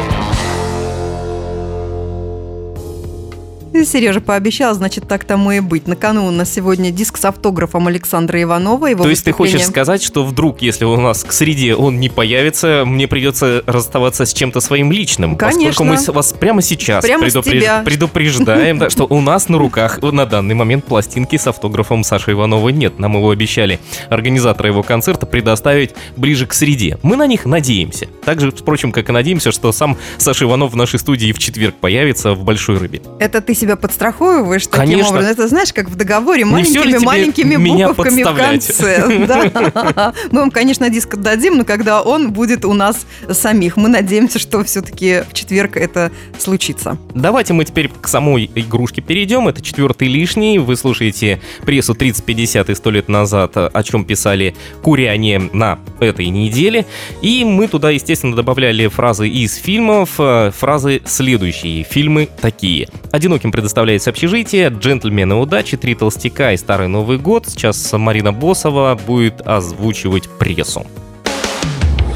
Сережа 3.73 4.21
пообещал, 4.21 4.73
значит, 4.73 5.07
так 5.07 5.23
тому 5.23 5.51
и 5.51 5.59
быть. 5.59 5.87
На 5.87 5.95
кону 5.95 6.27
у 6.27 6.31
нас 6.31 6.51
сегодня 6.53 6.91
диск 6.91 7.17
с 7.17 7.25
автографом 7.25 7.87
Александра 7.87 8.41
Иванова. 8.41 8.87
Его 8.87 9.03
То 9.03 9.09
есть 9.09 9.23
ты 9.23 9.31
хочешь 9.31 9.65
сказать, 9.65 10.03
что 10.03 10.25
вдруг, 10.25 10.61
если 10.61 10.85
у 10.85 10.97
нас 10.97 11.23
к 11.23 11.31
среде 11.31 11.75
он 11.75 11.99
не 11.99 12.09
появится, 12.09 12.83
мне 12.85 13.07
придется 13.07 13.63
расставаться 13.65 14.25
с 14.25 14.33
чем-то 14.33 14.59
своим 14.59 14.91
личным? 14.91 15.35
Конечно. 15.35 15.69
Поскольку 15.69 15.83
мы 15.83 16.13
вас 16.13 16.33
прямо 16.33 16.61
сейчас 16.61 17.03
Прямо 17.03 17.29
тебя. 17.29 17.81
предупреждаем, 17.83 18.77
да, 18.77 18.89
что 18.91 19.05
у 19.05 19.21
нас 19.21 19.49
на 19.49 19.57
руках 19.57 20.01
на 20.01 20.25
данный 20.25 20.55
момент 20.55 20.85
пластинки 20.85 21.37
с 21.37 21.47
автографом 21.47 22.03
Саши 22.03 22.31
Иванова 22.31 22.69
нет. 22.69 22.99
Нам 22.99 23.15
его 23.15 23.29
обещали 23.29 23.79
организаторы 24.09 24.69
его 24.69 24.83
концерта 24.83 25.25
предоставить 25.25 25.91
ближе 26.17 26.45
к 26.45 26.53
среде. 26.53 26.97
Мы 27.03 27.15
на 27.15 27.25
них 27.25 27.45
надеемся. 27.45 28.07
Так 28.25 28.41
же, 28.41 28.51
впрочем, 28.51 28.91
как 28.91 29.09
и 29.09 29.11
надеемся, 29.11 29.51
что 29.51 29.71
сам 29.71 29.97
Саша 30.17 30.45
Иванов 30.45 30.73
в 30.73 30.75
нашей 30.75 30.99
студии 30.99 31.31
в 31.31 31.39
четверг 31.39 31.75
появится 31.75 32.33
в 32.33 32.43
Большой 32.43 32.77
Рыбе. 32.77 33.01
Это 33.19 33.41
ты 33.41 33.55
себя 33.61 33.75
подстраховываешь 33.75 34.67
таким 34.67 34.79
Конечно. 34.79 35.09
образом. 35.09 35.31
Это 35.31 35.47
знаешь, 35.47 35.71
как 35.71 35.89
в 35.89 35.95
договоре, 35.95 36.45
маленькими 36.45 36.97
маленькими 36.97 37.55
буковками 37.55 38.23
в 38.23 38.35
конце. 38.35 39.21
Да. 39.31 40.13
Мы 40.31 40.39
вам, 40.39 40.51
конечно, 40.51 40.89
диск 40.89 41.13
отдадим, 41.13 41.57
но 41.57 41.65
когда 41.65 42.01
он 42.01 42.31
будет 42.31 42.65
у 42.65 42.73
нас 42.73 43.05
самих. 43.29 43.77
Мы 43.77 43.87
надеемся, 43.89 44.39
что 44.39 44.63
все-таки 44.63 45.23
в 45.29 45.33
четверг 45.33 45.77
это 45.77 46.11
случится. 46.39 46.97
Давайте 47.13 47.53
мы 47.53 47.65
теперь 47.65 47.89
к 47.89 48.07
самой 48.07 48.49
игрушке 48.55 49.01
перейдем. 49.01 49.47
Это 49.47 49.61
четвертый 49.61 50.07
лишний. 50.07 50.59
Вы 50.59 50.75
слушаете 50.75 51.41
прессу 51.65 51.93
3050 51.93 52.69
и 52.69 52.75
100 52.75 52.91
лет 52.91 53.09
назад, 53.09 53.51
о 53.55 53.83
чем 53.83 54.05
писали 54.05 54.55
куряне 54.81 55.39
на 55.53 55.79
этой 55.99 56.27
неделе. 56.27 56.85
И 57.21 57.43
мы 57.43 57.67
туда, 57.67 57.91
естественно, 57.91 58.35
добавляли 58.35 58.87
фразы 58.87 59.29
из 59.29 59.55
фильмов. 59.55 60.11
Э, 60.17 60.51
Фразы 60.51 61.01
следующие. 61.05 61.83
Фильмы 61.83 62.27
такие. 62.41 62.89
«Одиноким 63.11 63.50
предоставляется 63.51 64.09
общежитие», 64.09 64.69
«Джентльмены 64.69 65.35
удачи», 65.35 65.77
«Три 65.77 65.95
толстяка» 65.95 66.53
и 66.53 66.57
«Старый 66.57 66.87
Новый 66.87 67.17
год». 67.17 67.47
Сейчас 67.47 67.91
Марина 67.93 68.31
Босова 68.31 68.99
будет 69.05 69.41
озвучивать 69.41 70.29
прессу. 70.39 70.85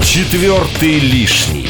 Четвертый 0.00 0.98
лишний. 0.98 1.68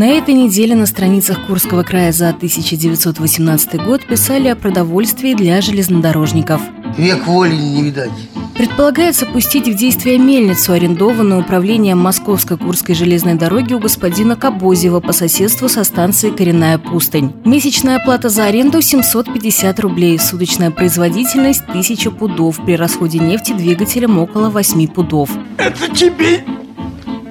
На 0.00 0.06
этой 0.06 0.32
неделе 0.32 0.74
на 0.74 0.86
страницах 0.86 1.46
Курского 1.46 1.82
края 1.82 2.10
за 2.10 2.30
1918 2.30 3.84
год 3.84 4.02
писали 4.06 4.48
о 4.48 4.56
продовольствии 4.56 5.34
для 5.34 5.60
железнодорожников. 5.60 6.62
Век 6.96 7.26
воли 7.26 7.54
не 7.54 7.82
видать. 7.82 8.10
Предполагается 8.56 9.26
пустить 9.26 9.68
в 9.68 9.76
действие 9.76 10.16
мельницу, 10.16 10.72
арендованную 10.72 11.42
управлением 11.42 11.98
Московской 11.98 12.56
Курской 12.56 12.94
железной 12.94 13.34
дороги 13.34 13.74
у 13.74 13.78
господина 13.78 14.36
Кобозева 14.36 15.00
по 15.00 15.12
соседству 15.12 15.68
со 15.68 15.84
станцией 15.84 16.34
«Коренная 16.34 16.78
пустынь». 16.78 17.34
Месячная 17.44 17.96
оплата 17.96 18.30
за 18.30 18.46
аренду– 18.46 18.80
750 18.80 19.80
рублей, 19.80 20.18
суточная 20.18 20.70
производительность– 20.70 21.64
1000 21.68 22.10
пудов, 22.12 22.64
при 22.64 22.74
расходе 22.74 23.18
нефти 23.18 23.52
двигателем 23.52 24.18
около 24.18 24.48
8 24.48 24.88
пудов. 24.88 25.28
Это 25.58 25.94
тебе 25.94 26.42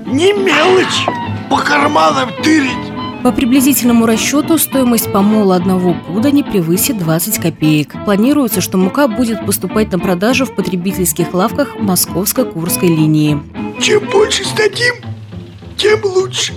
не 0.05 0.33
мелочь 0.33 1.07
по 1.49 1.57
карманам 1.57 2.29
тырить. 2.43 2.77
По 3.23 3.33
приблизительному 3.33 4.05
расчету 4.05 4.57
стоимость 4.57 5.11
помола 5.11 5.57
одного 5.57 5.93
пуда 5.93 6.31
не 6.31 6.43
превысит 6.43 6.97
20 6.97 7.39
копеек. 7.39 7.93
Планируется, 8.05 8.61
что 8.61 8.77
мука 8.77 9.07
будет 9.09 9.45
поступать 9.45 9.91
на 9.91 9.99
продажу 9.99 10.45
в 10.45 10.55
потребительских 10.55 11.33
лавках 11.33 11.75
Московско-Курской 11.79 12.87
линии. 12.87 13.41
Чем 13.81 14.07
больше 14.09 14.45
сдадим, 14.45 14.95
тем 15.75 15.99
лучше. 16.05 16.53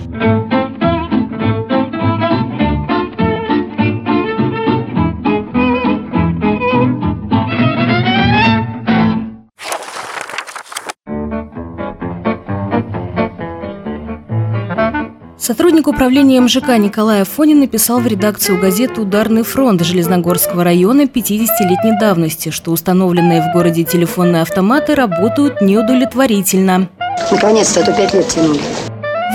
Сотрудник 15.43 15.87
управления 15.87 16.39
МЖК 16.39 16.77
Николай 16.77 17.23
Афонин 17.23 17.59
написал 17.59 17.99
в 17.99 18.07
редакцию 18.07 18.61
газеты 18.61 19.01
«Ударный 19.01 19.43
фронт» 19.43 19.81
Железногорского 19.81 20.63
района 20.63 21.01
50-летней 21.01 21.99
давности, 21.99 22.47
что 22.47 22.71
установленные 22.71 23.41
в 23.41 23.51
городе 23.51 23.83
телефонные 23.83 24.43
автоматы 24.43 24.95
работают 24.95 25.59
неудовлетворительно. 25.59 26.87
Наконец-то, 27.29 27.81
а 27.81 27.83
то 27.83 27.91
пять 27.91 28.13
лет 28.13 28.25
тянули. 28.29 28.61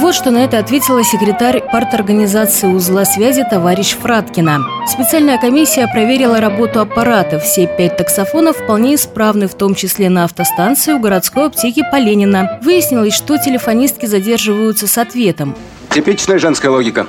Вот 0.01 0.15
что 0.15 0.31
на 0.31 0.45
это 0.45 0.59
ответила 0.59 1.03
секретарь 1.03 1.61
парторганизации 1.61 2.69
узла 2.69 3.05
связи 3.05 3.45
товарищ 3.49 3.97
Фраткина. 3.97 4.61
Специальная 4.87 5.39
комиссия 5.39 5.89
проверила 5.89 6.41
работу 6.41 6.79
аппарата. 6.79 7.41
Все 7.41 7.67
пять 7.67 7.97
таксофонов 7.97 8.59
вполне 8.59 8.95
исправны, 8.95 9.49
в 9.49 9.55
том 9.55 9.75
числе 9.75 10.09
на 10.09 10.23
автостанции 10.23 10.93
у 10.93 11.01
городской 11.01 11.47
аптеки 11.47 11.83
Поленина. 11.91 12.61
Выяснилось, 12.63 13.13
что 13.13 13.39
телефонистки 13.39 14.07
задерживаются 14.07 14.87
с 14.87 14.97
ответом. 14.99 15.57
Типичная 15.91 16.39
женская 16.39 16.69
логика. 16.69 17.09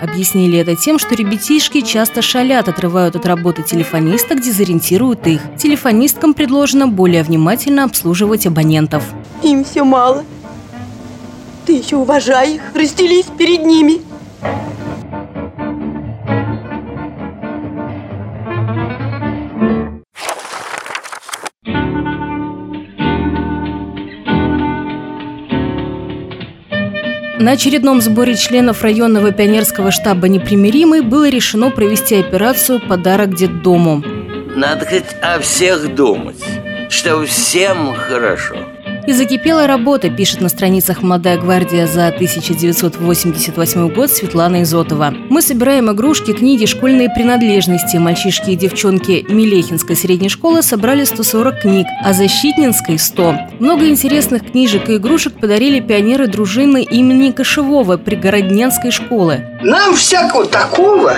Объяснили 0.00 0.58
это 0.58 0.74
тем, 0.74 0.98
что 0.98 1.14
ребятишки 1.14 1.82
часто 1.82 2.20
шалят, 2.20 2.68
отрывают 2.68 3.14
от 3.14 3.26
работы 3.26 3.62
телефонисток, 3.62 4.40
дезориентируют 4.40 5.24
их. 5.28 5.40
Телефонисткам 5.56 6.34
предложено 6.34 6.88
более 6.88 7.22
внимательно 7.22 7.84
обслуживать 7.84 8.44
абонентов. 8.44 9.04
Им 9.44 9.64
все 9.64 9.84
мало. 9.84 10.24
Ты 11.66 11.72
еще 11.78 11.96
уважай 11.96 12.56
их, 12.56 12.62
разделись 12.74 13.26
перед 13.38 13.64
ними. 13.64 14.02
На 27.38 27.52
очередном 27.52 28.00
сборе 28.00 28.36
членов 28.36 28.82
районного 28.82 29.30
пионерского 29.32 29.90
штаба 29.90 30.28
«Непримиримый» 30.28 31.02
было 31.02 31.28
решено 31.28 31.70
провести 31.70 32.14
операцию 32.16 32.80
«Подарок 32.86 33.34
детдому». 33.34 34.02
Надо 34.54 34.86
хоть 34.86 35.14
о 35.20 35.40
всех 35.40 35.94
думать, 35.94 36.42
что 36.88 37.24
всем 37.26 37.92
хорошо. 37.94 38.73
И 39.06 39.12
закипела 39.12 39.66
работа, 39.66 40.08
пишет 40.08 40.40
на 40.40 40.48
страницах 40.48 41.02
«Молодая 41.02 41.38
гвардия» 41.38 41.86
за 41.86 42.06
1988 42.06 43.92
год 43.92 44.10
Светлана 44.10 44.62
Изотова. 44.62 45.12
Мы 45.28 45.42
собираем 45.42 45.92
игрушки, 45.92 46.32
книги, 46.32 46.64
школьные 46.64 47.10
принадлежности. 47.10 47.98
Мальчишки 47.98 48.50
и 48.50 48.56
девчонки 48.56 49.26
Мелехинской 49.28 49.94
средней 49.94 50.30
школы 50.30 50.62
собрали 50.62 51.04
140 51.04 51.60
книг, 51.60 51.86
а 52.02 52.14
Защитнинской– 52.14 52.98
100. 52.98 53.36
Много 53.60 53.86
интересных 53.88 54.50
книжек 54.50 54.88
и 54.88 54.96
игрушек 54.96 55.34
подарили 55.38 55.80
пионеры 55.80 56.26
дружины 56.26 56.82
имени 56.82 57.30
Кошевого 57.30 57.98
Пригородненской 57.98 58.90
школы. 58.90 59.44
Нам 59.62 59.94
всякого 59.96 60.46
такого 60.46 61.12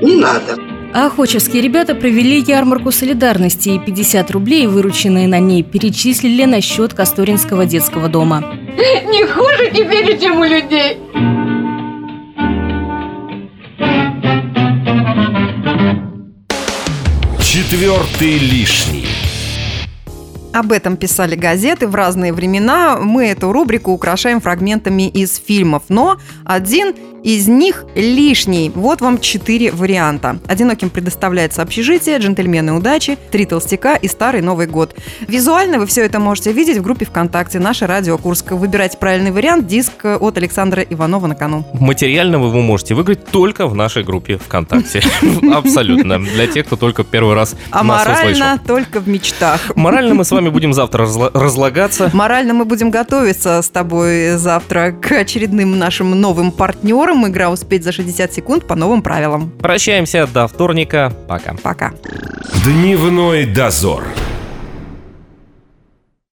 не 0.00 0.14
надо. 0.14 0.71
А 0.94 1.06
охочевские 1.06 1.62
ребята 1.62 1.94
провели 1.94 2.40
ярмарку 2.46 2.92
солидарности 2.92 3.70
и 3.70 3.78
50 3.78 4.30
рублей, 4.30 4.66
вырученные 4.66 5.26
на 5.26 5.38
ней, 5.38 5.62
перечислили 5.62 6.44
на 6.44 6.60
счет 6.60 6.92
Касторинского 6.92 7.64
детского 7.64 8.08
дома. 8.08 8.44
Не 8.76 9.26
хуже 9.26 9.70
теперь, 9.74 10.20
чем 10.20 10.40
у 10.40 10.44
людей. 10.44 10.98
Четвертый 17.40 18.38
лишний. 18.38 19.06
Об 20.52 20.70
этом 20.72 20.96
писали 20.96 21.34
газеты 21.34 21.86
в 21.88 21.94
разные 21.94 22.32
времена. 22.32 22.98
Мы 23.00 23.26
эту 23.28 23.52
рубрику 23.52 23.92
украшаем 23.92 24.40
фрагментами 24.40 25.08
из 25.08 25.36
фильмов. 25.38 25.84
Но 25.88 26.18
один 26.44 26.94
из 27.22 27.46
них 27.48 27.84
лишний. 27.94 28.70
Вот 28.74 29.00
вам 29.00 29.20
четыре 29.20 29.70
варианта. 29.70 30.38
Одиноким 30.48 30.90
предоставляется 30.90 31.62
общежитие, 31.62 32.18
джентльмены 32.18 32.72
удачи, 32.72 33.16
три 33.30 33.46
толстяка 33.46 33.94
и 33.94 34.08
старый 34.08 34.42
Новый 34.42 34.66
год. 34.66 34.96
Визуально 35.28 35.78
вы 35.78 35.86
все 35.86 36.04
это 36.04 36.18
можете 36.18 36.52
видеть 36.52 36.78
в 36.78 36.82
группе 36.82 37.04
ВКонтакте 37.04 37.60
«Наша 37.60 37.86
радио 37.86 38.18
Курск». 38.18 38.50
Выбирайте 38.52 38.98
правильный 38.98 39.30
вариант. 39.30 39.68
Диск 39.68 40.04
от 40.04 40.36
Александра 40.36 40.82
Иванова 40.82 41.28
на 41.28 41.34
кону. 41.36 41.64
Материально 41.74 42.38
вы 42.40 42.60
можете 42.60 42.94
выиграть 42.94 43.24
только 43.26 43.68
в 43.68 43.74
нашей 43.76 44.02
группе 44.02 44.36
ВКонтакте. 44.38 45.00
Абсолютно. 45.54 46.18
Для 46.18 46.46
тех, 46.48 46.66
кто 46.66 46.76
только 46.76 47.04
первый 47.04 47.34
раз 47.36 47.54
А 47.70 47.84
нас 47.84 48.02
услышал. 48.02 48.40
морально 48.40 48.60
только 48.66 49.00
в 49.00 49.08
мечтах. 49.08 49.76
Морально 49.76 50.14
мы 50.14 50.24
с 50.24 50.30
вами 50.32 50.41
будем 50.50 50.72
завтра 50.72 51.04
разла- 51.04 51.30
разлагаться. 51.32 52.10
Морально 52.12 52.54
мы 52.54 52.64
будем 52.64 52.90
готовиться 52.90 53.60
с 53.62 53.68
тобой 53.68 54.36
завтра 54.36 54.92
к 54.92 55.12
очередным 55.12 55.78
нашим 55.78 56.10
новым 56.20 56.52
партнерам. 56.52 57.26
Игра 57.26 57.50
«Успеть 57.50 57.84
за 57.84 57.92
60 57.92 58.32
секунд» 58.32 58.66
по 58.66 58.74
новым 58.74 59.02
правилам. 59.02 59.50
Прощаемся 59.60 60.26
до 60.26 60.46
вторника. 60.48 61.12
Пока. 61.28 61.54
Пока. 61.62 61.92
Дневной 62.64 63.44
дозор. 63.46 64.04